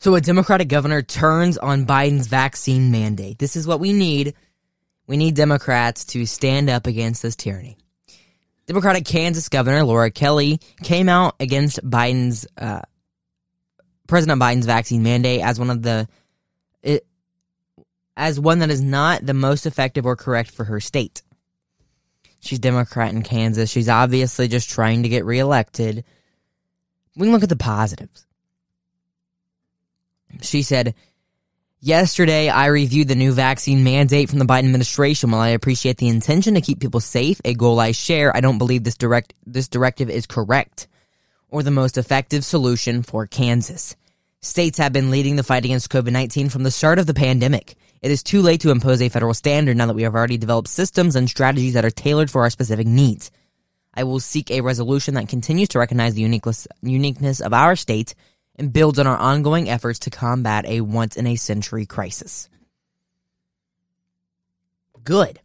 So 0.00 0.16
a 0.16 0.20
Democratic 0.20 0.68
governor 0.68 1.00
turns 1.00 1.56
on 1.56 1.86
Biden's 1.86 2.26
vaccine 2.26 2.90
mandate. 2.90 3.38
This 3.38 3.54
is 3.54 3.64
what 3.64 3.78
we 3.78 3.92
need. 3.92 4.34
We 5.06 5.16
need 5.16 5.36
Democrats 5.36 6.04
to 6.06 6.26
stand 6.26 6.68
up 6.68 6.88
against 6.88 7.22
this 7.22 7.36
tyranny. 7.36 7.78
Democratic 8.66 9.04
Kansas 9.04 9.48
Governor 9.48 9.84
Laura 9.84 10.10
Kelly 10.10 10.58
came 10.82 11.08
out 11.08 11.36
against 11.38 11.78
Biden's 11.88 12.46
uh, 12.58 12.80
President 14.06 14.40
Biden's 14.40 14.66
vaccine 14.66 15.02
mandate 15.02 15.40
as 15.40 15.58
one 15.58 15.70
of 15.70 15.82
the 15.82 16.06
it, 16.82 17.06
as 18.16 18.38
one 18.38 18.60
that 18.60 18.70
is 18.70 18.82
not 18.82 19.24
the 19.24 19.34
most 19.34 19.66
effective 19.66 20.06
or 20.06 20.16
correct 20.16 20.50
for 20.50 20.64
her 20.64 20.80
state. 20.80 21.22
She's 22.40 22.58
Democrat 22.58 23.12
in 23.12 23.22
Kansas. 23.22 23.70
She's 23.70 23.88
obviously 23.88 24.48
just 24.48 24.68
trying 24.68 25.02
to 25.02 25.08
get 25.08 25.24
reelected. 25.24 26.04
We 27.16 27.26
can 27.26 27.32
look 27.32 27.42
at 27.42 27.48
the 27.48 27.56
positives. 27.56 28.26
She 30.42 30.62
said, 30.62 30.94
Yesterday, 31.80 32.48
I 32.48 32.66
reviewed 32.66 33.08
the 33.08 33.14
new 33.14 33.32
vaccine 33.32 33.84
mandate 33.84 34.30
from 34.30 34.38
the 34.38 34.46
Biden 34.46 34.64
administration. 34.64 35.30
While 35.30 35.42
I 35.42 35.50
appreciate 35.50 35.98
the 35.98 36.08
intention 36.08 36.54
to 36.54 36.60
keep 36.60 36.80
people 36.80 37.00
safe, 37.00 37.40
a 37.44 37.54
goal 37.54 37.78
I 37.78 37.92
share, 37.92 38.34
I 38.34 38.40
don't 38.40 38.58
believe 38.58 38.84
this 38.84 38.96
direct 38.96 39.34
this 39.46 39.68
directive 39.68 40.10
is 40.10 40.26
correct 40.26 40.88
or 41.54 41.62
the 41.62 41.70
most 41.70 41.96
effective 41.96 42.44
solution 42.44 43.04
for 43.04 43.28
Kansas. 43.28 43.94
States 44.40 44.76
have 44.78 44.92
been 44.92 45.12
leading 45.12 45.36
the 45.36 45.44
fight 45.44 45.64
against 45.64 45.88
COVID-19 45.88 46.50
from 46.50 46.64
the 46.64 46.70
start 46.72 46.98
of 46.98 47.06
the 47.06 47.14
pandemic. 47.14 47.76
It 48.02 48.10
is 48.10 48.24
too 48.24 48.42
late 48.42 48.62
to 48.62 48.72
impose 48.72 49.00
a 49.00 49.08
federal 49.08 49.34
standard 49.34 49.76
now 49.76 49.86
that 49.86 49.94
we 49.94 50.02
have 50.02 50.16
already 50.16 50.36
developed 50.36 50.66
systems 50.66 51.14
and 51.14 51.30
strategies 51.30 51.74
that 51.74 51.84
are 51.84 51.92
tailored 51.92 52.28
for 52.28 52.42
our 52.42 52.50
specific 52.50 52.88
needs. 52.88 53.30
I 53.94 54.02
will 54.02 54.18
seek 54.18 54.50
a 54.50 54.62
resolution 54.62 55.14
that 55.14 55.28
continues 55.28 55.68
to 55.68 55.78
recognize 55.78 56.14
the 56.14 56.22
uniqueness 56.82 57.40
of 57.40 57.52
our 57.52 57.76
state 57.76 58.16
and 58.56 58.72
builds 58.72 58.98
on 58.98 59.06
our 59.06 59.16
ongoing 59.16 59.70
efforts 59.70 60.00
to 60.00 60.10
combat 60.10 60.66
a 60.66 60.80
once 60.80 61.16
in 61.16 61.28
a 61.28 61.36
century 61.36 61.86
crisis. 61.86 62.48
Good. 65.04 65.38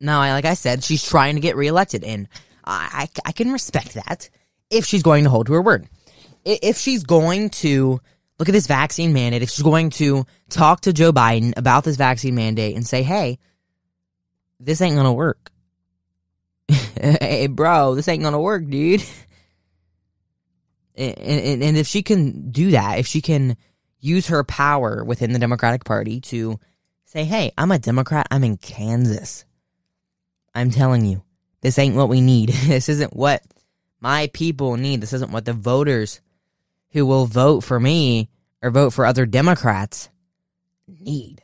Now, 0.00 0.18
like 0.18 0.46
I 0.46 0.54
said, 0.54 0.82
she's 0.82 1.06
trying 1.06 1.36
to 1.36 1.40
get 1.40 1.54
reelected, 1.54 2.02
and 2.02 2.26
I, 2.64 3.08
I, 3.24 3.32
can 3.32 3.52
respect 3.52 3.94
that 3.94 4.30
if 4.70 4.84
she's 4.84 5.02
going 5.02 5.24
to 5.24 5.30
hold 5.30 5.46
to 5.46 5.54
her 5.54 5.62
word. 5.62 5.88
If 6.44 6.78
she's 6.78 7.02
going 7.04 7.50
to 7.50 8.00
look 8.38 8.48
at 8.48 8.52
this 8.52 8.66
vaccine 8.66 9.12
mandate, 9.12 9.42
if 9.42 9.50
she's 9.50 9.64
going 9.64 9.90
to 9.90 10.24
talk 10.48 10.82
to 10.82 10.92
Joe 10.92 11.12
Biden 11.12 11.52
about 11.56 11.84
this 11.84 11.96
vaccine 11.96 12.34
mandate 12.34 12.76
and 12.76 12.86
say, 12.86 13.02
hey, 13.02 13.38
this 14.60 14.80
ain't 14.80 14.96
gonna 14.96 15.12
work. 15.12 15.50
hey, 16.68 17.46
bro, 17.48 17.94
this 17.94 18.08
ain't 18.08 18.22
gonna 18.22 18.40
work, 18.40 18.68
dude. 18.68 19.02
and, 20.96 21.18
and, 21.18 21.62
and 21.62 21.76
if 21.76 21.86
she 21.86 22.02
can 22.02 22.50
do 22.50 22.72
that, 22.72 22.98
if 22.98 23.06
she 23.06 23.20
can 23.20 23.56
use 24.00 24.28
her 24.28 24.44
power 24.44 25.04
within 25.04 25.32
the 25.32 25.38
Democratic 25.38 25.84
Party 25.84 26.20
to 26.20 26.58
say, 27.04 27.24
hey, 27.24 27.52
I'm 27.58 27.72
a 27.72 27.78
Democrat, 27.78 28.26
I'm 28.30 28.44
in 28.44 28.56
Kansas. 28.56 29.44
I'm 30.54 30.70
telling 30.70 31.04
you, 31.04 31.22
this 31.62 31.78
ain't 31.78 31.96
what 31.96 32.08
we 32.08 32.20
need. 32.20 32.48
this 32.66 32.88
isn't 32.88 33.14
what 33.14 33.42
my 34.00 34.28
people 34.32 34.76
need. 34.76 35.00
This 35.00 35.12
isn't 35.12 35.32
what 35.32 35.44
the 35.44 35.52
voters 35.52 36.20
who 36.90 37.06
will 37.06 37.26
vote 37.26 37.60
for 37.60 37.78
me 37.78 38.28
or 38.62 38.70
vote 38.70 38.90
for 38.90 39.06
other 39.06 39.26
Democrats 39.26 40.08
need. 40.88 41.42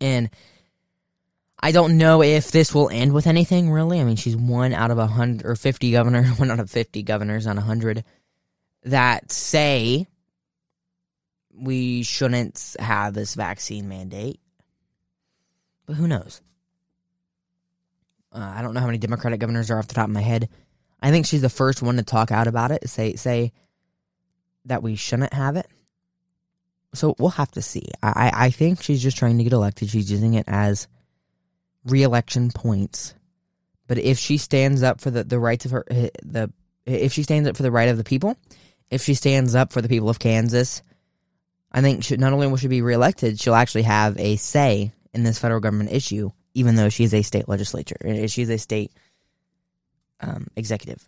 And 0.00 0.30
I 1.60 1.72
don't 1.72 1.96
know 1.96 2.22
if 2.22 2.50
this 2.50 2.74
will 2.74 2.90
end 2.90 3.12
with 3.12 3.26
anything 3.26 3.70
really. 3.70 4.00
I 4.00 4.04
mean, 4.04 4.16
she's 4.16 4.36
one 4.36 4.72
out 4.72 4.90
of 4.90 4.98
a 4.98 5.06
hundred 5.06 5.46
or 5.46 5.54
fifty 5.54 5.92
governors, 5.92 6.28
one 6.38 6.50
out 6.50 6.60
of 6.60 6.70
fifty 6.70 7.02
governors 7.02 7.46
on 7.46 7.58
a 7.58 7.62
hundred 7.62 8.04
that 8.84 9.30
say 9.30 10.08
we 11.54 12.02
shouldn't 12.02 12.76
have 12.78 13.14
this 13.14 13.34
vaccine 13.34 13.88
mandate. 13.88 14.40
But 15.86 15.94
who 15.94 16.08
knows? 16.08 16.40
Uh, 18.32 18.52
I 18.56 18.62
don't 18.62 18.74
know 18.74 18.80
how 18.80 18.86
many 18.86 18.98
Democratic 18.98 19.40
governors 19.40 19.70
are 19.70 19.78
off 19.78 19.88
the 19.88 19.94
top 19.94 20.08
of 20.08 20.14
my 20.14 20.20
head. 20.20 20.48
I 21.00 21.10
think 21.10 21.26
she's 21.26 21.42
the 21.42 21.48
first 21.48 21.82
one 21.82 21.96
to 21.96 22.02
talk 22.02 22.30
out 22.30 22.46
about 22.46 22.70
it, 22.70 22.88
say 22.88 23.16
say 23.16 23.52
that 24.66 24.82
we 24.82 24.96
shouldn't 24.96 25.34
have 25.34 25.56
it. 25.56 25.66
So 26.94 27.14
we'll 27.18 27.30
have 27.30 27.50
to 27.52 27.62
see. 27.62 27.88
I 28.02 28.30
I 28.34 28.50
think 28.50 28.82
she's 28.82 29.02
just 29.02 29.16
trying 29.16 29.38
to 29.38 29.44
get 29.44 29.52
elected. 29.52 29.90
She's 29.90 30.10
using 30.10 30.34
it 30.34 30.44
as 30.48 30.88
reelection 31.84 32.50
points. 32.50 33.14
But 33.88 33.98
if 33.98 34.18
she 34.18 34.38
stands 34.38 34.82
up 34.82 35.00
for 35.00 35.10
the, 35.10 35.24
the 35.24 35.38
rights 35.38 35.64
of 35.64 35.72
her 35.72 35.84
the 35.88 36.52
if 36.86 37.12
she 37.12 37.22
stands 37.22 37.48
up 37.48 37.56
for 37.56 37.62
the 37.62 37.70
right 37.70 37.88
of 37.88 37.96
the 37.96 38.04
people, 38.04 38.36
if 38.90 39.02
she 39.02 39.14
stands 39.14 39.54
up 39.54 39.72
for 39.72 39.82
the 39.82 39.88
people 39.88 40.08
of 40.08 40.18
Kansas, 40.18 40.82
I 41.70 41.80
think 41.80 42.04
she, 42.04 42.16
not 42.16 42.32
only 42.32 42.46
will 42.46 42.56
she 42.56 42.68
be 42.68 42.82
reelected, 42.82 43.40
she'll 43.40 43.54
actually 43.54 43.82
have 43.82 44.18
a 44.18 44.36
say 44.36 44.92
in 45.14 45.22
this 45.22 45.38
federal 45.38 45.60
government 45.60 45.92
issue, 45.92 46.30
even 46.54 46.76
though 46.76 46.88
she's 46.88 47.14
a 47.14 47.22
state 47.22 47.48
legislature. 47.48 47.96
Uh, 48.04 48.26
she's 48.26 48.50
a 48.50 48.58
state 48.58 48.92
um, 50.20 50.46
executive. 50.56 51.06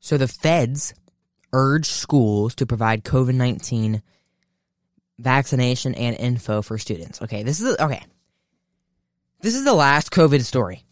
So 0.00 0.18
the 0.18 0.28
feds 0.28 0.94
urge 1.52 1.86
schools 1.86 2.54
to 2.56 2.66
provide 2.66 3.04
COVID 3.04 3.34
19 3.34 4.02
vaccination 5.18 5.94
and 5.94 6.16
info 6.16 6.62
for 6.62 6.78
students. 6.78 7.22
Okay, 7.22 7.42
this 7.42 7.60
is 7.60 7.76
okay. 7.78 8.02
This 9.40 9.54
is 9.54 9.64
the 9.64 9.74
last 9.74 10.10
COVID 10.10 10.42
story. 10.42 10.82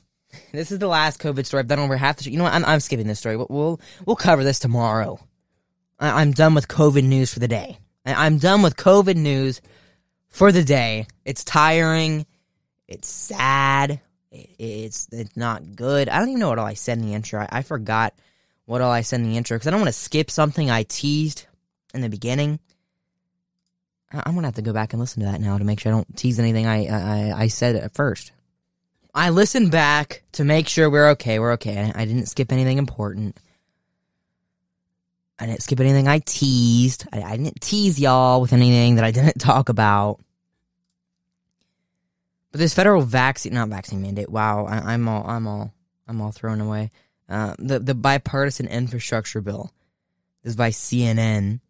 This 0.51 0.73
is 0.73 0.79
the 0.79 0.89
last 0.89 1.21
COVID 1.21 1.45
story. 1.45 1.61
I've 1.61 1.67
done 1.67 1.79
over 1.79 1.95
half 1.95 2.17
the. 2.17 2.31
You 2.31 2.39
know 2.39 2.45
what? 2.45 2.55
I'm, 2.55 2.65
I'm 2.65 2.81
skipping 2.81 3.07
this 3.07 3.19
story. 3.19 3.37
We'll 3.37 3.81
we'll 4.07 4.17
cover 4.17 4.45
this 4.45 4.59
tomorrow. 4.59 5.19
I, 5.99 6.23
am 6.23 6.33
done 6.33 6.55
with 6.55 6.69
COVID 6.69 7.05
news 7.05 7.33
for 7.35 7.39
the 7.39 7.49
day. 7.49 7.79
I, 8.07 8.27
I'm 8.27 8.39
done 8.39 8.63
with 8.63 8.77
COVID 8.77 9.17
news 9.17 9.61
for 10.33 10.51
the 10.51 10.65
day. 10.65 11.07
It's 11.25 11.45
tiring. 11.45 12.27
It's 12.89 13.09
sad. 13.09 14.01
It, 14.33 14.51
it's 14.59 15.09
it's 15.13 15.37
not 15.37 15.77
good. 15.77 16.09
I 16.09 16.19
don't 16.19 16.31
even 16.31 16.41
know 16.41 16.49
what 16.49 16.59
all 16.59 16.67
I 16.67 16.75
said 16.75 16.99
in 16.99 17.07
the 17.07 17.15
intro. 17.15 17.41
I, 17.41 17.59
I 17.59 17.63
forgot 17.63 18.15
what 18.65 18.81
all 18.81 18.91
I 18.91 19.03
said 19.03 19.21
in 19.21 19.31
the 19.31 19.37
intro 19.37 19.57
because 19.57 19.69
I 19.69 19.71
don't 19.71 19.81
want 19.81 19.95
to 19.95 20.01
skip 20.01 20.31
something 20.31 20.71
I 20.71 20.83
teased 20.83 21.47
in 21.95 22.01
the 22.01 22.09
beginning. 22.09 22.59
I'm 24.13 24.35
gonna 24.35 24.49
have 24.49 24.57
to 24.57 24.63
go 24.63 24.75
back 24.75 24.93
and 24.93 25.01
listen 25.01 25.23
to 25.23 25.31
that 25.31 25.41
now 25.41 25.57
to 25.57 25.65
make 25.65 25.81
sure 25.81 25.93
I 25.93 25.95
don't 25.95 26.17
tease 26.17 26.39
anything 26.39 26.67
I 26.67 26.87
I, 26.87 27.43
I 27.43 27.47
said 27.47 27.77
at 27.77 27.95
first. 27.95 28.33
I 29.15 29.31
listened 29.31 29.71
back 29.71 30.23
to 30.33 30.45
make 30.45 30.69
sure 30.69 30.89
we're 30.89 31.11
okay. 31.11 31.39
We're 31.39 31.53
okay. 31.53 31.93
I 31.95 32.05
didn't 32.07 32.27
skip 32.27 32.51
anything 32.51 32.79
important. 32.79 33.37
I 35.39 35.47
didn't 35.47 35.63
skip 35.63 35.81
anything 35.81 36.09
I 36.09 36.21
teased. 36.21 37.07
I, 37.13 37.23
I 37.23 37.37
didn't 37.37 37.61
tease 37.61 37.99
y'all 37.99 38.41
with 38.41 38.53
anything 38.53 38.97
that 38.97 39.05
I 39.05 39.11
didn't 39.13 39.39
talk 39.39 39.69
about. 39.69 40.21
But 42.51 42.59
this 42.59 42.75
federal 42.75 43.03
vaccine, 43.03 43.55
not 43.55 43.69
vaccine 43.69 44.03
mandate. 44.03 44.29
Wow, 44.29 44.67
I, 44.67 44.93
am 44.95 45.09
all, 45.09 45.27
I'm 45.27 45.47
all, 45.47 45.73
I'm 46.07 46.21
all 46.21 46.33
thrown 46.33 46.61
away. 46.61 46.91
Uh, 47.29 47.55
the 47.59 47.79
the 47.79 47.95
bipartisan 47.95 48.67
infrastructure 48.67 49.41
bill 49.41 49.73
is 50.45 50.55
by 50.55 50.69
CNN 50.69 51.61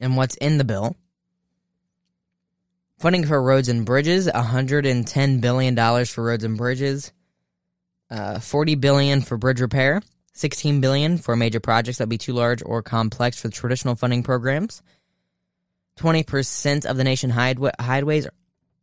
and 0.00 0.16
what's 0.16 0.36
in 0.36 0.58
the 0.58 0.64
bill. 0.64 0.96
Funding 2.98 3.26
for 3.26 3.42
roads 3.42 3.68
and 3.68 3.86
bridges, 3.86 4.28
$110 4.28 5.40
billion 5.40 6.04
for 6.04 6.22
roads 6.24 6.44
and 6.44 6.58
bridges, 6.58 7.12
uh, 8.10 8.38
40 8.38 8.74
billion 8.74 9.22
for 9.22 9.38
bridge 9.38 9.60
repair, 9.60 10.02
16 10.32 10.80
billion 10.80 11.18
for 11.18 11.36
major 11.36 11.60
projects 11.60 11.98
that 11.98 12.04
would 12.04 12.10
be 12.10 12.18
too 12.18 12.32
large 12.32 12.62
or 12.64 12.82
complex 12.82 13.40
for 13.40 13.48
traditional 13.48 13.96
funding 13.96 14.22
programs. 14.22 14.82
20% 15.98 16.86
of 16.86 16.96
the 16.96 17.04
nation 17.04 17.30
highways 17.30 18.26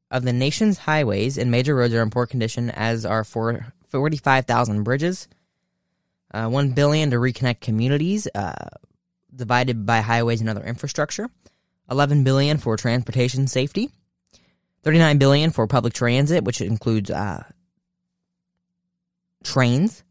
of 0.10 0.23
the 0.23 0.33
nation's 0.33 0.77
highways 0.77 1.38
and 1.38 1.51
major 1.51 1.75
roads 1.75 1.93
are 1.93 2.01
in 2.01 2.10
poor 2.10 2.25
condition, 2.25 2.69
as 2.69 3.05
are 3.05 3.23
for 3.23 3.73
45,000 3.88 4.83
bridges. 4.83 5.27
Uh, 6.33 6.47
One 6.47 6.71
billion 6.71 7.12
to 7.12 7.17
reconnect 7.17 7.62
communities. 7.62 8.27
Uh, 8.33 8.53
divided 9.38 9.86
by 9.86 10.01
highways 10.01 10.41
and 10.41 10.49
other 10.49 10.63
infrastructure, 10.63 11.29
11 11.89 12.23
billion 12.23 12.57
for 12.57 12.75
transportation 12.75 13.47
safety, 13.47 13.89
39 14.83 15.17
billion 15.17 15.51
for 15.51 15.67
public 15.67 15.93
transit, 15.93 16.43
which 16.43 16.60
includes 16.60 17.10
uh, 17.10 17.43
trains. 19.43 20.03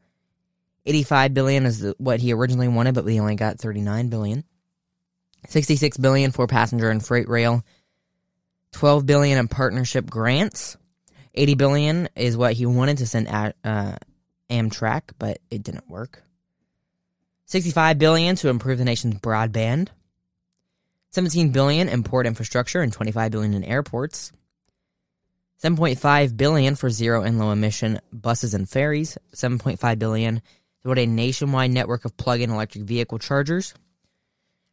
85 0.86 1.34
billion 1.34 1.66
is 1.66 1.94
what 1.98 2.20
he 2.20 2.32
originally 2.32 2.68
wanted, 2.68 2.94
but 2.94 3.04
we 3.04 3.20
only 3.20 3.34
got 3.34 3.58
39 3.58 4.08
billion. 4.08 4.44
66 5.48 5.96
billion 5.96 6.30
for 6.30 6.46
passenger 6.46 6.90
and 6.90 7.04
freight 7.04 7.28
rail. 7.28 7.64
12 8.72 9.04
billion 9.04 9.38
in 9.38 9.48
partnership 9.48 10.08
grants. 10.08 10.76
80 11.34 11.54
billion 11.54 12.08
is 12.14 12.36
what 12.36 12.54
he 12.54 12.66
wanted 12.66 12.98
to 12.98 13.06
send 13.06 13.28
at 13.28 13.56
uh, 13.64 13.96
Amtrak, 14.48 15.12
but 15.18 15.38
it 15.50 15.62
didn't 15.62 15.88
work. 15.88 16.22
65 17.46 17.98
billion 17.98 18.36
to 18.36 18.48
improve 18.48 18.78
the 18.78 18.84
nation's 18.84 19.16
broadband, 19.16 19.88
17 21.10 21.50
billion 21.50 21.88
in 21.88 22.02
port 22.02 22.26
infrastructure 22.26 22.82
and 22.82 22.92
25 22.92 23.30
billion 23.30 23.54
in 23.54 23.64
airports, 23.64 24.32
7.5 25.62 26.36
billion 26.36 26.74
for 26.74 26.90
zero 26.90 27.22
and 27.22 27.38
low 27.38 27.50
emission 27.50 28.00
buses 28.12 28.52
and 28.52 28.68
ferries, 28.68 29.16
7.5 29.34 29.98
billion 29.98 30.42
build 30.86 30.98
a 30.98 31.06
nationwide 31.06 31.72
network 31.72 32.04
of 32.04 32.16
plug-in 32.16 32.48
electric 32.48 32.84
vehicle 32.84 33.18
chargers. 33.18 33.74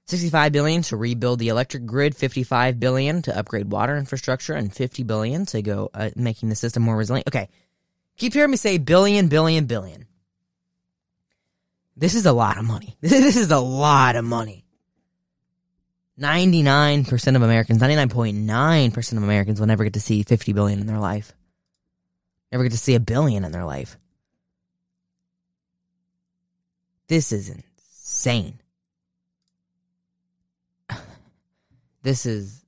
65 0.05 0.51
billion 0.51 0.81
to 0.83 0.97
rebuild 0.97 1.39
the 1.39 1.47
electric 1.47 1.85
grid, 1.85 2.15
55 2.15 2.79
billion 2.79 3.21
to 3.23 3.35
upgrade 3.37 3.71
water 3.71 3.97
infrastructure, 3.97 4.53
and 4.53 4.71
50 4.71 5.03
billion 5.03 5.45
to 5.47 5.61
go 5.61 5.89
uh, 5.93 6.11
making 6.15 6.49
the 6.49 6.55
system 6.55 6.83
more 6.83 6.95
resilient. 6.95 7.27
Okay. 7.27 7.49
Keep 8.17 8.33
hearing 8.33 8.51
me 8.51 8.57
say 8.57 8.77
billion, 8.77 9.27
billion, 9.27 9.65
billion. 9.65 10.05
This 11.97 12.13
is 12.13 12.27
a 12.27 12.33
lot 12.33 12.57
of 12.57 12.65
money. 12.65 12.95
This 13.01 13.35
is 13.35 13.49
a 13.49 13.59
lot 13.59 14.15
of 14.15 14.23
money. 14.23 14.65
99% 16.19 17.35
of 17.35 17.41
Americans, 17.41 17.81
99.9% 17.81 19.17
of 19.17 19.23
Americans 19.23 19.59
will 19.59 19.67
never 19.67 19.83
get 19.83 19.93
to 19.93 19.99
see 19.99 20.21
50 20.21 20.53
billion 20.53 20.79
in 20.79 20.85
their 20.85 20.99
life. 20.99 21.33
Never 22.51 22.65
get 22.65 22.73
to 22.73 22.77
see 22.77 22.93
a 22.93 22.99
billion 22.99 23.43
in 23.43 23.51
their 23.51 23.65
life. 23.65 23.97
This 27.07 27.31
is 27.31 27.49
insane. 27.49 28.59
This 32.03 32.25
is 32.25 32.63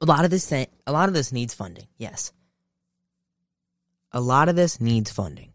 a 0.00 0.04
lot 0.04 0.24
of 0.24 0.32
this 0.32 0.52
a 0.52 0.66
lot 0.88 1.08
of 1.08 1.14
this 1.14 1.32
needs 1.32 1.54
funding. 1.54 1.86
Yes. 1.96 2.32
A 4.12 4.20
lot 4.20 4.48
of 4.48 4.56
this 4.56 4.80
needs 4.80 5.10
funding. 5.10 5.52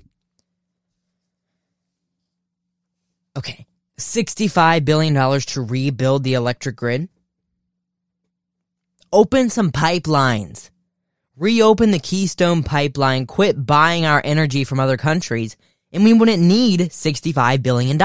Okay. 3.37 3.65
$65 3.97 4.83
billion 4.83 5.39
to 5.41 5.61
rebuild 5.61 6.23
the 6.23 6.33
electric 6.33 6.75
grid. 6.75 7.09
Open 9.13 9.49
some 9.49 9.71
pipelines. 9.71 10.69
Reopen 11.37 11.91
the 11.91 11.99
Keystone 11.99 12.63
pipeline. 12.63 13.25
Quit 13.25 13.65
buying 13.65 14.05
our 14.05 14.21
energy 14.23 14.63
from 14.63 14.79
other 14.79 14.97
countries. 14.97 15.55
And 15.93 16.03
we 16.03 16.13
wouldn't 16.13 16.41
need 16.41 16.79
$65 16.79 17.61
billion. 17.61 17.99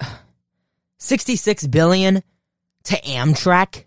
66 0.98 1.66
billion 1.68 2.22
to 2.84 3.00
Amtrak. 3.00 3.84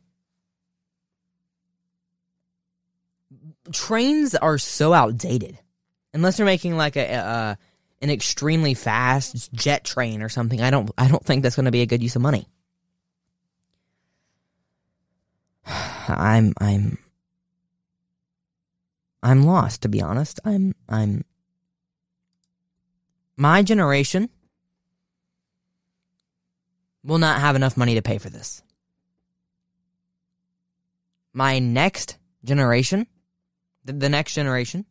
trains 3.71 4.35
are 4.35 4.57
so 4.57 4.93
outdated 4.93 5.57
unless 6.13 6.37
they're 6.37 6.45
making 6.45 6.77
like 6.77 6.95
a 6.95 7.57
an 8.01 8.09
extremely 8.09 8.73
fast 8.73 9.51
jet 9.53 9.83
train 9.83 10.21
or 10.21 10.29
something. 10.29 10.61
I 10.61 10.69
don't 10.69 10.91
I 10.97 11.07
don't 11.07 11.23
think 11.23 11.43
that's 11.43 11.55
going 11.55 11.65
to 11.65 11.71
be 11.71 11.81
a 11.81 11.87
good 11.87 12.03
use 12.03 12.15
of 12.15 12.21
money. 12.21 12.47
I'm 16.07 16.53
I'm 16.59 16.97
I'm 19.23 19.43
lost 19.43 19.81
to 19.81 19.89
be 19.89 20.01
honest. 20.01 20.39
I'm 20.45 20.75
I'm 20.87 21.25
my 23.35 23.63
generation 23.63 24.29
will 27.03 27.17
not 27.17 27.39
have 27.39 27.55
enough 27.55 27.77
money 27.77 27.95
to 27.95 28.01
pay 28.01 28.17
for 28.17 28.29
this. 28.29 28.61
My 31.33 31.59
next 31.59 32.17
generation 32.43 33.07
the, 33.85 33.93
the 33.93 34.09
next 34.09 34.33
generation 34.33 34.85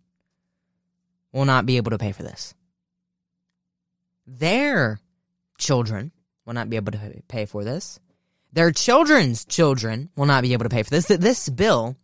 will 1.33 1.45
not 1.45 1.67
be 1.67 1.77
able 1.77 1.91
to 1.91 1.99
pay 1.99 2.13
for 2.13 2.23
this. 2.23 2.55
Their 4.27 4.99
children 5.59 6.11
will 6.45 6.55
not 6.55 6.71
be 6.71 6.77
able 6.77 6.93
to 6.93 7.23
pay 7.29 7.45
for 7.45 7.63
this. 7.63 8.01
Their 8.53 8.73
children's 8.73 9.45
children 9.45 10.09
will 10.17 10.27
not 10.27 10.43
be 10.43 10.55
able 10.55 10.65
to 10.65 10.71
pay 10.71 10.83
for 10.83 10.91
this. 10.91 11.07
This 11.07 11.49
bill 11.49 11.97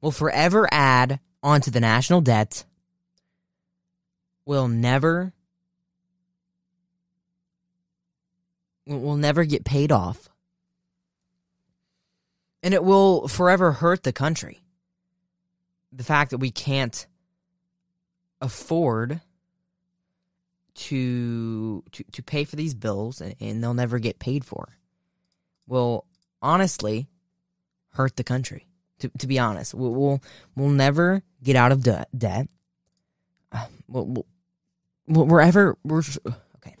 will 0.00 0.12
forever 0.12 0.68
add 0.70 1.18
onto 1.42 1.70
the 1.70 1.80
national 1.80 2.20
debt, 2.20 2.64
will 4.44 4.68
never 4.68 5.32
will 8.86 9.16
never 9.16 9.44
get 9.44 9.64
paid 9.64 9.92
off. 9.92 10.28
And 12.62 12.74
it 12.74 12.84
will 12.84 13.28
forever 13.28 13.72
hurt 13.72 14.02
the 14.02 14.12
country 14.12 14.62
the 15.92 16.04
fact 16.04 16.30
that 16.30 16.38
we 16.38 16.50
can't 16.50 17.06
afford 18.40 19.20
to 20.74 21.84
to 21.92 22.02
to 22.04 22.22
pay 22.22 22.44
for 22.44 22.56
these 22.56 22.74
bills 22.74 23.20
and, 23.20 23.34
and 23.40 23.62
they'll 23.62 23.74
never 23.74 23.98
get 23.98 24.18
paid 24.18 24.44
for 24.44 24.78
will 25.66 26.06
honestly 26.40 27.08
hurt 27.90 28.16
the 28.16 28.24
country 28.24 28.66
to, 29.02 29.10
to 29.18 29.26
be 29.26 29.38
honest 29.38 29.74
we'll, 29.74 29.92
we'll, 29.92 30.22
we'll 30.56 30.68
never 30.68 31.22
get 31.42 31.56
out 31.56 31.72
of 31.72 31.82
de- 31.82 32.06
debt 32.16 32.48
uh, 33.52 33.66
we'll, 33.88 34.24
we'll, 35.06 35.26
wherever 35.26 35.76
we're 35.84 36.02
okay 36.56 36.74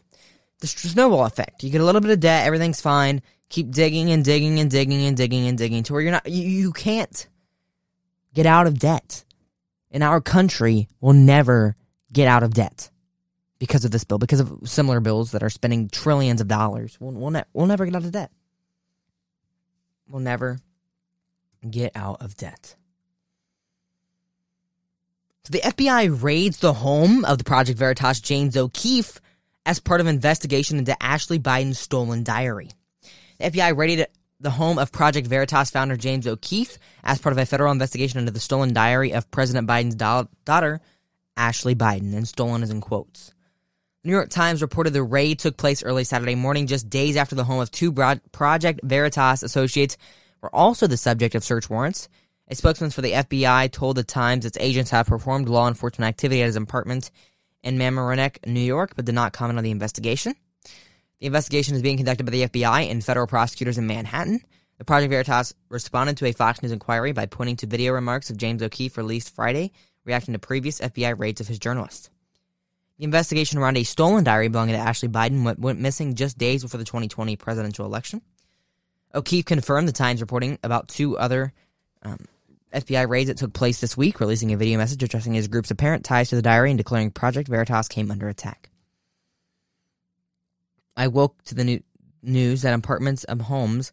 the 0.60 0.66
snowball 0.66 1.26
effect 1.26 1.62
you 1.62 1.70
get 1.70 1.80
a 1.80 1.84
little 1.84 2.00
bit 2.00 2.10
of 2.10 2.20
debt 2.20 2.46
everything's 2.46 2.80
fine 2.80 3.20
keep 3.48 3.70
digging 3.70 4.10
and 4.10 4.24
digging 4.24 4.58
and 4.58 4.70
digging 4.70 5.04
and 5.04 5.16
digging 5.16 5.46
and 5.46 5.58
digging 5.58 5.82
to 5.82 5.92
where 5.92 6.02
you're 6.02 6.12
not 6.12 6.26
you, 6.26 6.42
you 6.42 6.72
can't 6.72 7.28
get 8.34 8.46
out 8.46 8.66
of 8.66 8.78
debt. 8.78 9.24
And 9.90 10.02
our 10.02 10.20
country 10.20 10.88
will 11.00 11.12
never 11.12 11.76
get 12.12 12.28
out 12.28 12.42
of 12.42 12.54
debt 12.54 12.90
because 13.58 13.84
of 13.84 13.90
this 13.90 14.04
bill, 14.04 14.18
because 14.18 14.40
of 14.40 14.60
similar 14.64 15.00
bills 15.00 15.32
that 15.32 15.42
are 15.42 15.50
spending 15.50 15.88
trillions 15.88 16.40
of 16.40 16.48
dollars. 16.48 16.96
We'll, 16.98 17.12
we'll, 17.12 17.30
ne- 17.30 17.44
we'll 17.52 17.66
never 17.66 17.84
get 17.84 17.94
out 17.94 18.04
of 18.04 18.12
debt. 18.12 18.30
We'll 20.08 20.22
never 20.22 20.58
get 21.68 21.92
out 21.94 22.20
of 22.20 22.36
debt. 22.36 22.76
So 25.44 25.50
the 25.50 25.60
FBI 25.60 26.22
raids 26.22 26.58
the 26.58 26.72
home 26.72 27.24
of 27.24 27.38
the 27.38 27.44
Project 27.44 27.78
Veritas 27.78 28.20
James 28.20 28.56
O'Keefe 28.56 29.20
as 29.66 29.80
part 29.80 30.00
of 30.00 30.06
an 30.06 30.14
investigation 30.14 30.78
into 30.78 31.00
Ashley 31.02 31.38
Biden's 31.38 31.78
stolen 31.78 32.22
diary. 32.22 32.68
The 33.38 33.50
FBI 33.50 33.76
raided 33.76 34.06
the 34.38 34.50
home 34.50 34.78
of 34.78 34.92
Project 34.92 35.26
Veritas 35.26 35.70
founder 35.70 35.96
James 35.96 36.26
O'Keefe 36.26 36.78
as 37.02 37.18
part 37.18 37.32
of 37.32 37.38
a 37.38 37.46
federal 37.46 37.72
investigation 37.72 38.20
into 38.20 38.32
the 38.32 38.40
stolen 38.40 38.72
diary 38.72 39.14
of 39.14 39.30
President 39.30 39.68
Biden's 39.68 39.94
da- 39.94 40.24
daughter, 40.44 40.80
Ashley 41.36 41.74
Biden, 41.74 42.14
and 42.14 42.26
stolen 42.26 42.62
is 42.62 42.70
in 42.70 42.80
quotes. 42.80 43.32
New 44.04 44.12
York 44.12 44.30
Times 44.30 44.62
reported 44.62 44.92
the 44.92 45.02
raid 45.02 45.38
took 45.38 45.56
place 45.56 45.84
early 45.84 46.02
Saturday 46.02 46.34
morning, 46.34 46.66
just 46.66 46.90
days 46.90 47.16
after 47.16 47.36
the 47.36 47.44
home 47.44 47.60
of 47.60 47.70
two 47.70 47.92
Project 47.92 48.80
Veritas 48.82 49.44
associates 49.44 49.96
were 50.42 50.54
also 50.54 50.86
the 50.86 50.96
subject 50.96 51.34
of 51.34 51.44
search 51.44 51.70
warrants. 51.70 52.08
A 52.48 52.54
spokesman 52.54 52.90
for 52.90 53.00
the 53.00 53.12
FBI 53.12 53.70
told 53.70 53.96
the 53.96 54.02
Times 54.02 54.44
its 54.44 54.58
agents 54.60 54.90
have 54.90 55.06
performed 55.06 55.48
law 55.48 55.68
enforcement 55.68 56.08
activity 56.08 56.42
at 56.42 56.46
his 56.46 56.56
apartment 56.56 57.10
in 57.62 57.78
Mamaroneck, 57.78 58.44
New 58.46 58.60
York, 58.60 58.94
but 58.96 59.04
did 59.04 59.14
not 59.14 59.32
comment 59.32 59.58
on 59.58 59.64
the 59.64 59.70
investigation. 59.70 60.34
The 61.20 61.26
investigation 61.26 61.76
is 61.76 61.82
being 61.82 61.96
conducted 61.96 62.26
by 62.26 62.32
the 62.32 62.48
FBI 62.48 62.90
and 62.90 63.04
federal 63.04 63.28
prosecutors 63.28 63.78
in 63.78 63.86
Manhattan. 63.86 64.40
The 64.78 64.84
Project 64.84 65.10
Veritas 65.10 65.54
responded 65.68 66.16
to 66.16 66.26
a 66.26 66.32
Fox 66.32 66.60
News 66.60 66.72
inquiry 66.72 67.12
by 67.12 67.26
pointing 67.26 67.56
to 67.58 67.66
video 67.66 67.92
remarks 67.92 68.28
of 68.28 68.36
James 68.36 68.62
O'Keefe 68.62 68.96
released 68.96 69.32
Friday, 69.32 69.70
reacting 70.04 70.32
to 70.32 70.40
previous 70.40 70.80
FBI 70.80 71.16
raids 71.16 71.40
of 71.40 71.46
his 71.46 71.60
journalist. 71.60 72.10
The 72.98 73.04
investigation 73.04 73.58
around 73.58 73.76
a 73.76 73.84
stolen 73.84 74.24
diary 74.24 74.48
belonging 74.48 74.74
to 74.74 74.80
Ashley 74.80 75.08
Biden 75.08 75.44
went, 75.44 75.60
went 75.60 75.78
missing 75.78 76.16
just 76.16 76.38
days 76.38 76.62
before 76.62 76.78
the 76.78 76.84
2020 76.84 77.36
presidential 77.36 77.86
election. 77.86 78.22
O'Keefe 79.14 79.44
confirmed 79.44 79.88
the 79.88 79.92
Times 79.92 80.20
reporting 80.20 80.58
about 80.62 80.88
two 80.88 81.18
other 81.18 81.52
um, 82.02 82.18
FBI 82.72 83.08
raids 83.08 83.28
that 83.28 83.36
took 83.36 83.52
place 83.52 83.80
this 83.80 83.96
week, 83.96 84.20
releasing 84.20 84.52
a 84.52 84.56
video 84.56 84.78
message 84.78 85.02
addressing 85.02 85.34
his 85.34 85.48
group's 85.48 85.70
apparent 85.70 86.04
ties 86.04 86.30
to 86.30 86.36
the 86.36 86.42
diary 86.42 86.70
and 86.70 86.78
declaring 86.78 87.10
Project 87.10 87.48
Veritas 87.48 87.88
came 87.88 88.10
under 88.10 88.28
attack. 88.28 88.70
I 90.96 91.08
woke 91.08 91.42
to 91.44 91.54
the 91.54 91.64
new 91.64 91.82
news 92.22 92.62
that 92.62 92.74
apartments 92.74 93.24
and 93.24 93.42
homes 93.42 93.92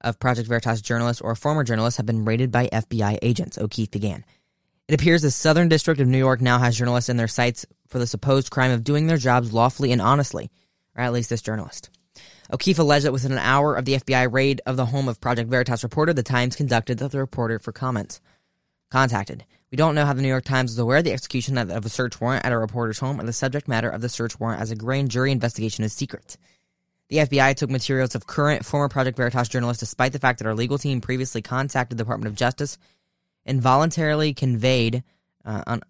of 0.00 0.18
Project 0.18 0.48
Veritas 0.48 0.80
journalists 0.80 1.20
or 1.20 1.34
former 1.34 1.64
journalists 1.64 1.96
have 1.96 2.06
been 2.06 2.24
raided 2.24 2.50
by 2.50 2.68
FBI 2.68 3.18
agents, 3.22 3.58
O'Keefe 3.58 3.90
began. 3.90 4.24
It 4.86 4.94
appears 4.94 5.22
the 5.22 5.30
Southern 5.30 5.68
District 5.68 6.00
of 6.00 6.08
New 6.08 6.18
York 6.18 6.40
now 6.40 6.58
has 6.58 6.76
journalists 6.76 7.10
in 7.10 7.16
their 7.16 7.28
sights 7.28 7.66
for 7.88 7.98
the 7.98 8.06
supposed 8.06 8.50
crime 8.50 8.70
of 8.70 8.84
doing 8.84 9.06
their 9.06 9.18
jobs 9.18 9.52
lawfully 9.52 9.92
and 9.92 10.00
honestly, 10.00 10.50
or 10.96 11.02
at 11.02 11.12
least 11.12 11.30
this 11.30 11.42
journalist. 11.42 11.90
O'Keefe 12.50 12.78
alleged 12.78 13.04
that 13.04 13.12
within 13.12 13.32
an 13.32 13.38
hour 13.38 13.74
of 13.74 13.84
the 13.84 13.94
FBI 13.94 14.32
raid 14.32 14.62
of 14.64 14.76
the 14.76 14.86
home 14.86 15.06
of 15.08 15.20
Project 15.20 15.50
Veritas 15.50 15.82
reporter, 15.82 16.14
the 16.14 16.22
Times 16.22 16.56
conducted 16.56 16.98
the 16.98 17.18
reporter 17.18 17.58
for 17.58 17.72
comments. 17.72 18.20
Contacted. 18.90 19.44
We 19.70 19.76
don't 19.76 19.94
know 19.94 20.06
how 20.06 20.14
the 20.14 20.22
New 20.22 20.28
York 20.28 20.46
Times 20.46 20.70
is 20.70 20.78
aware 20.78 20.98
of 20.98 21.04
the 21.04 21.12
execution 21.12 21.58
of 21.58 21.84
a 21.84 21.88
search 21.90 22.18
warrant 22.22 22.46
at 22.46 22.52
a 22.52 22.58
reporter's 22.58 22.98
home 22.98 23.20
or 23.20 23.24
the 23.24 23.34
subject 23.34 23.68
matter 23.68 23.90
of 23.90 24.00
the 24.00 24.08
search 24.08 24.40
warrant 24.40 24.62
as 24.62 24.70
a 24.70 24.76
grand 24.76 25.10
jury 25.10 25.30
investigation 25.30 25.84
is 25.84 25.92
secret. 25.92 26.38
The 27.10 27.18
FBI 27.18 27.54
took 27.54 27.68
materials 27.68 28.14
of 28.14 28.26
current 28.26 28.64
former 28.64 28.88
Project 28.88 29.18
Veritas 29.18 29.48
journalists 29.48 29.80
despite 29.80 30.12
the 30.12 30.18
fact 30.18 30.38
that 30.38 30.46
our 30.46 30.54
legal 30.54 30.78
team 30.78 31.02
previously 31.02 31.42
contacted 31.42 31.98
the 31.98 32.04
Department 32.04 32.30
of 32.30 32.36
Justice 32.36 32.78
and 33.44 33.60
voluntarily 33.60 34.32
conveyed 34.32 35.04
uh, 35.44 35.62
un- 35.66 35.82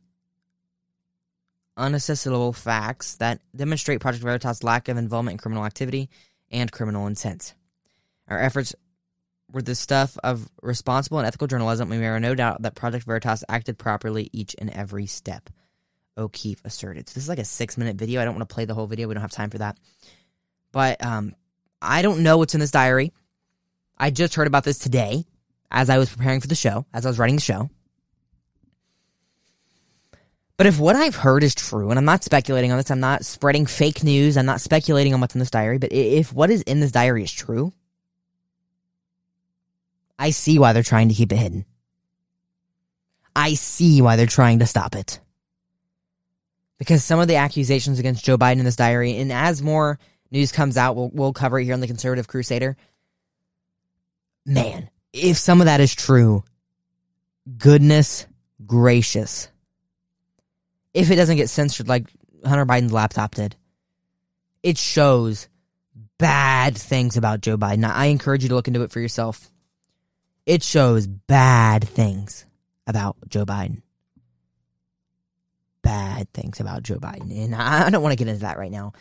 facts 2.52 3.14
that 3.16 3.40
demonstrate 3.54 4.00
Project 4.00 4.24
Veritas' 4.24 4.64
lack 4.64 4.88
of 4.88 4.96
involvement 4.96 5.34
in 5.34 5.38
criminal 5.38 5.64
activity 5.64 6.08
and 6.50 6.70
criminal 6.70 7.06
intent. 7.06 7.54
Our 8.28 8.40
efforts 8.40 8.74
were 9.50 9.62
the 9.62 9.74
stuff 9.74 10.18
of 10.22 10.48
responsible 10.62 11.18
and 11.18 11.26
ethical 11.26 11.46
journalism, 11.46 11.88
we 11.88 12.04
are 12.04 12.20
no 12.20 12.34
doubt 12.34 12.62
that 12.62 12.74
Project 12.74 13.06
Veritas 13.06 13.44
acted 13.48 13.78
properly 13.78 14.28
each 14.32 14.54
and 14.58 14.70
every 14.70 15.06
step. 15.06 15.48
O'Keefe 16.16 16.61
asserted. 16.64 17.08
So 17.08 17.14
this 17.14 17.22
is 17.22 17.28
like 17.28 17.38
a 17.38 17.44
six 17.44 17.78
minute 17.78 17.96
video. 17.96 18.20
I 18.20 18.24
don't 18.24 18.34
want 18.34 18.48
to 18.48 18.52
play 18.52 18.64
the 18.64 18.74
whole 18.74 18.88
video. 18.88 19.06
We 19.06 19.14
don't 19.14 19.22
have 19.22 19.30
time 19.30 19.50
for 19.50 19.58
that. 19.58 19.78
But 20.72 21.02
um, 21.04 21.34
I 21.80 22.02
don't 22.02 22.22
know 22.22 22.38
what's 22.38 22.54
in 22.54 22.61
this 22.61 22.72
diary. 22.72 23.12
I 23.96 24.11
just 24.11 24.34
heard 24.34 24.48
about 24.48 24.64
this 24.64 24.78
today 24.78 25.24
as 25.70 25.90
I 25.90 25.98
was 25.98 26.11
preparing 26.11 26.40
for 26.40 26.48
the 26.48 26.54
show, 26.54 26.87
as 26.92 27.06
I 27.06 27.08
was 27.08 27.18
writing 27.18 27.37
the 27.37 27.42
show. 27.42 27.70
But 30.58 30.66
if 30.66 30.80
what 30.80 30.96
I've 30.96 31.14
heard 31.14 31.44
is 31.44 31.54
true, 31.54 31.88
and 31.90 31.98
I'm 31.98 32.04
not 32.04 32.24
speculating 32.24 32.72
on 32.72 32.78
this, 32.78 32.90
I'm 32.90 32.98
not 32.98 33.24
spreading 33.24 33.64
fake 33.64 34.02
news, 34.02 34.36
I'm 34.36 34.44
not 34.44 34.60
speculating 34.60 35.14
on 35.14 35.20
what's 35.20 35.36
in 35.36 35.38
this 35.38 35.52
diary, 35.52 35.78
but 35.78 35.92
if 35.92 36.32
what 36.32 36.50
is 36.50 36.62
in 36.62 36.80
this 36.80 36.90
diary 36.90 37.22
is 37.22 37.32
true, 37.32 37.72
I 40.18 40.30
see 40.30 40.58
why 40.58 40.72
they're 40.72 40.82
trying 40.82 41.10
to 41.10 41.14
keep 41.14 41.32
it 41.32 41.36
hidden. 41.36 41.64
I 43.36 43.54
see 43.54 44.02
why 44.02 44.16
they're 44.16 44.26
trying 44.26 44.58
to 44.58 44.66
stop 44.66 44.96
it. 44.96 45.20
Because 46.76 47.04
some 47.04 47.20
of 47.20 47.28
the 47.28 47.36
accusations 47.36 48.00
against 48.00 48.24
Joe 48.24 48.36
Biden 48.36 48.58
in 48.58 48.64
this 48.64 48.74
diary, 48.74 49.16
and 49.16 49.32
as 49.32 49.62
more 49.62 50.00
news 50.32 50.50
comes 50.50 50.76
out, 50.76 50.96
we'll, 50.96 51.10
we'll 51.10 51.32
cover 51.32 51.60
it 51.60 51.66
here 51.66 51.74
on 51.74 51.80
the 51.80 51.86
Conservative 51.86 52.26
Crusader. 52.26 52.76
Man, 54.44 54.90
if 55.12 55.36
some 55.36 55.60
of 55.60 55.66
that 55.66 55.80
is 55.80 55.94
true, 55.94 56.42
goodness 57.56 58.26
gracious. 58.66 59.48
If 60.98 61.12
it 61.12 61.16
doesn't 61.16 61.37
get 61.37 61.48
censored 61.48 61.87
like 61.87 62.08
Hunter 62.44 62.66
Biden's 62.66 62.92
laptop 62.92 63.37
did, 63.37 63.54
it 64.64 64.76
shows 64.76 65.48
bad 66.18 66.76
things 66.76 67.16
about 67.16 67.40
Joe 67.40 67.56
Biden. 67.56 67.88
I 67.88 68.06
encourage 68.06 68.42
you 68.42 68.48
to 68.48 68.56
look 68.56 68.66
into 68.66 68.82
it 68.82 68.90
for 68.90 68.98
yourself. 68.98 69.48
It 70.44 70.64
shows 70.64 71.06
bad 71.06 71.87
things 71.87 72.46
about 72.84 73.16
Joe 73.28 73.46
Biden. 73.46 73.82
Bad 75.82 76.32
things 76.32 76.58
about 76.58 76.82
Joe 76.82 76.98
Biden. 76.98 77.44
And 77.44 77.54
I 77.54 77.90
don't 77.90 78.02
want 78.02 78.12
to 78.12 78.16
get 78.16 78.26
into 78.26 78.40
that 78.40 78.58
right 78.58 78.72
now. 78.72 78.92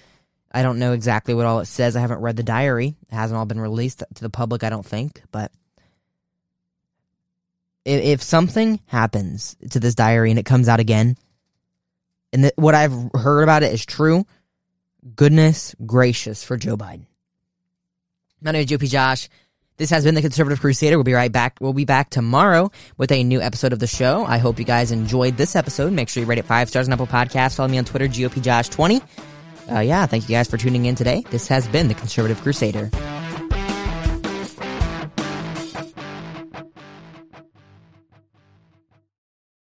I 0.51 0.61
don't 0.61 0.77
know 0.77 0.93
exactly 0.93 1.33
what 1.33 1.47
all 1.47 1.61
it 1.61 1.65
says. 1.65 1.95
I 1.95 2.01
haven't 2.01 2.21
read 2.21 2.35
the 2.35 2.43
diary. 2.43 2.95
It 3.09 3.15
hasn't 3.15 3.37
all 3.37 3.45
been 3.45 3.59
released 3.59 4.03
to 4.13 4.21
the 4.21 4.29
public, 4.29 4.63
I 4.63 4.69
don't 4.69 4.85
think. 4.85 5.23
But 5.31 5.51
if, 7.85 8.21
something 8.21 8.79
happens 8.85 9.55
to 9.71 9.79
this 9.79 9.95
diary 9.95 10.29
and 10.29 10.39
it 10.39 10.45
comes 10.45 10.69
out 10.69 10.79
again, 10.79 11.17
and 12.37 12.43
the, 12.43 12.53
what 12.55 12.75
I've 12.75 12.93
heard 13.15 13.41
about 13.41 13.63
it 13.63 13.73
is 13.73 13.83
true, 13.83 14.27
goodness 15.15 15.73
gracious 15.83 16.43
for 16.43 16.55
Joe 16.55 16.77
Biden. 16.77 17.07
My 18.39 18.51
name 18.51 18.63
is 18.63 18.67
GOP 18.67 18.87
Josh. 18.87 19.27
This 19.77 19.89
has 19.89 20.03
been 20.03 20.13
the 20.13 20.21
Conservative 20.21 20.59
Crusader. 20.59 20.97
We'll 20.97 21.03
be 21.03 21.13
right 21.13 21.31
back. 21.31 21.57
We'll 21.59 21.73
be 21.73 21.85
back 21.85 22.11
tomorrow 22.11 22.71
with 22.95 23.11
a 23.11 23.23
new 23.23 23.41
episode 23.41 23.73
of 23.73 23.79
the 23.79 23.87
show. 23.87 24.23
I 24.23 24.37
hope 24.37 24.59
you 24.59 24.65
guys 24.65 24.91
enjoyed 24.91 25.35
this 25.35 25.55
episode. 25.55 25.93
Make 25.93 26.09
sure 26.09 26.21
you 26.21 26.27
rate 26.27 26.37
it 26.37 26.45
five 26.45 26.69
stars 26.69 26.87
on 26.87 26.93
Apple 26.93 27.07
Podcasts. 27.07 27.55
Follow 27.55 27.69
me 27.69 27.79
on 27.79 27.85
Twitter, 27.85 28.07
GOP 28.07 28.39
Josh 28.39 28.69
20 28.69 29.01
uh, 29.71 29.79
yeah, 29.79 30.05
thank 30.05 30.23
you 30.23 30.35
guys 30.35 30.49
for 30.49 30.57
tuning 30.57 30.85
in 30.85 30.95
today. 30.95 31.23
This 31.29 31.47
has 31.47 31.67
been 31.67 31.87
the 31.87 31.93
Conservative 31.93 32.41
Crusader. 32.41 32.89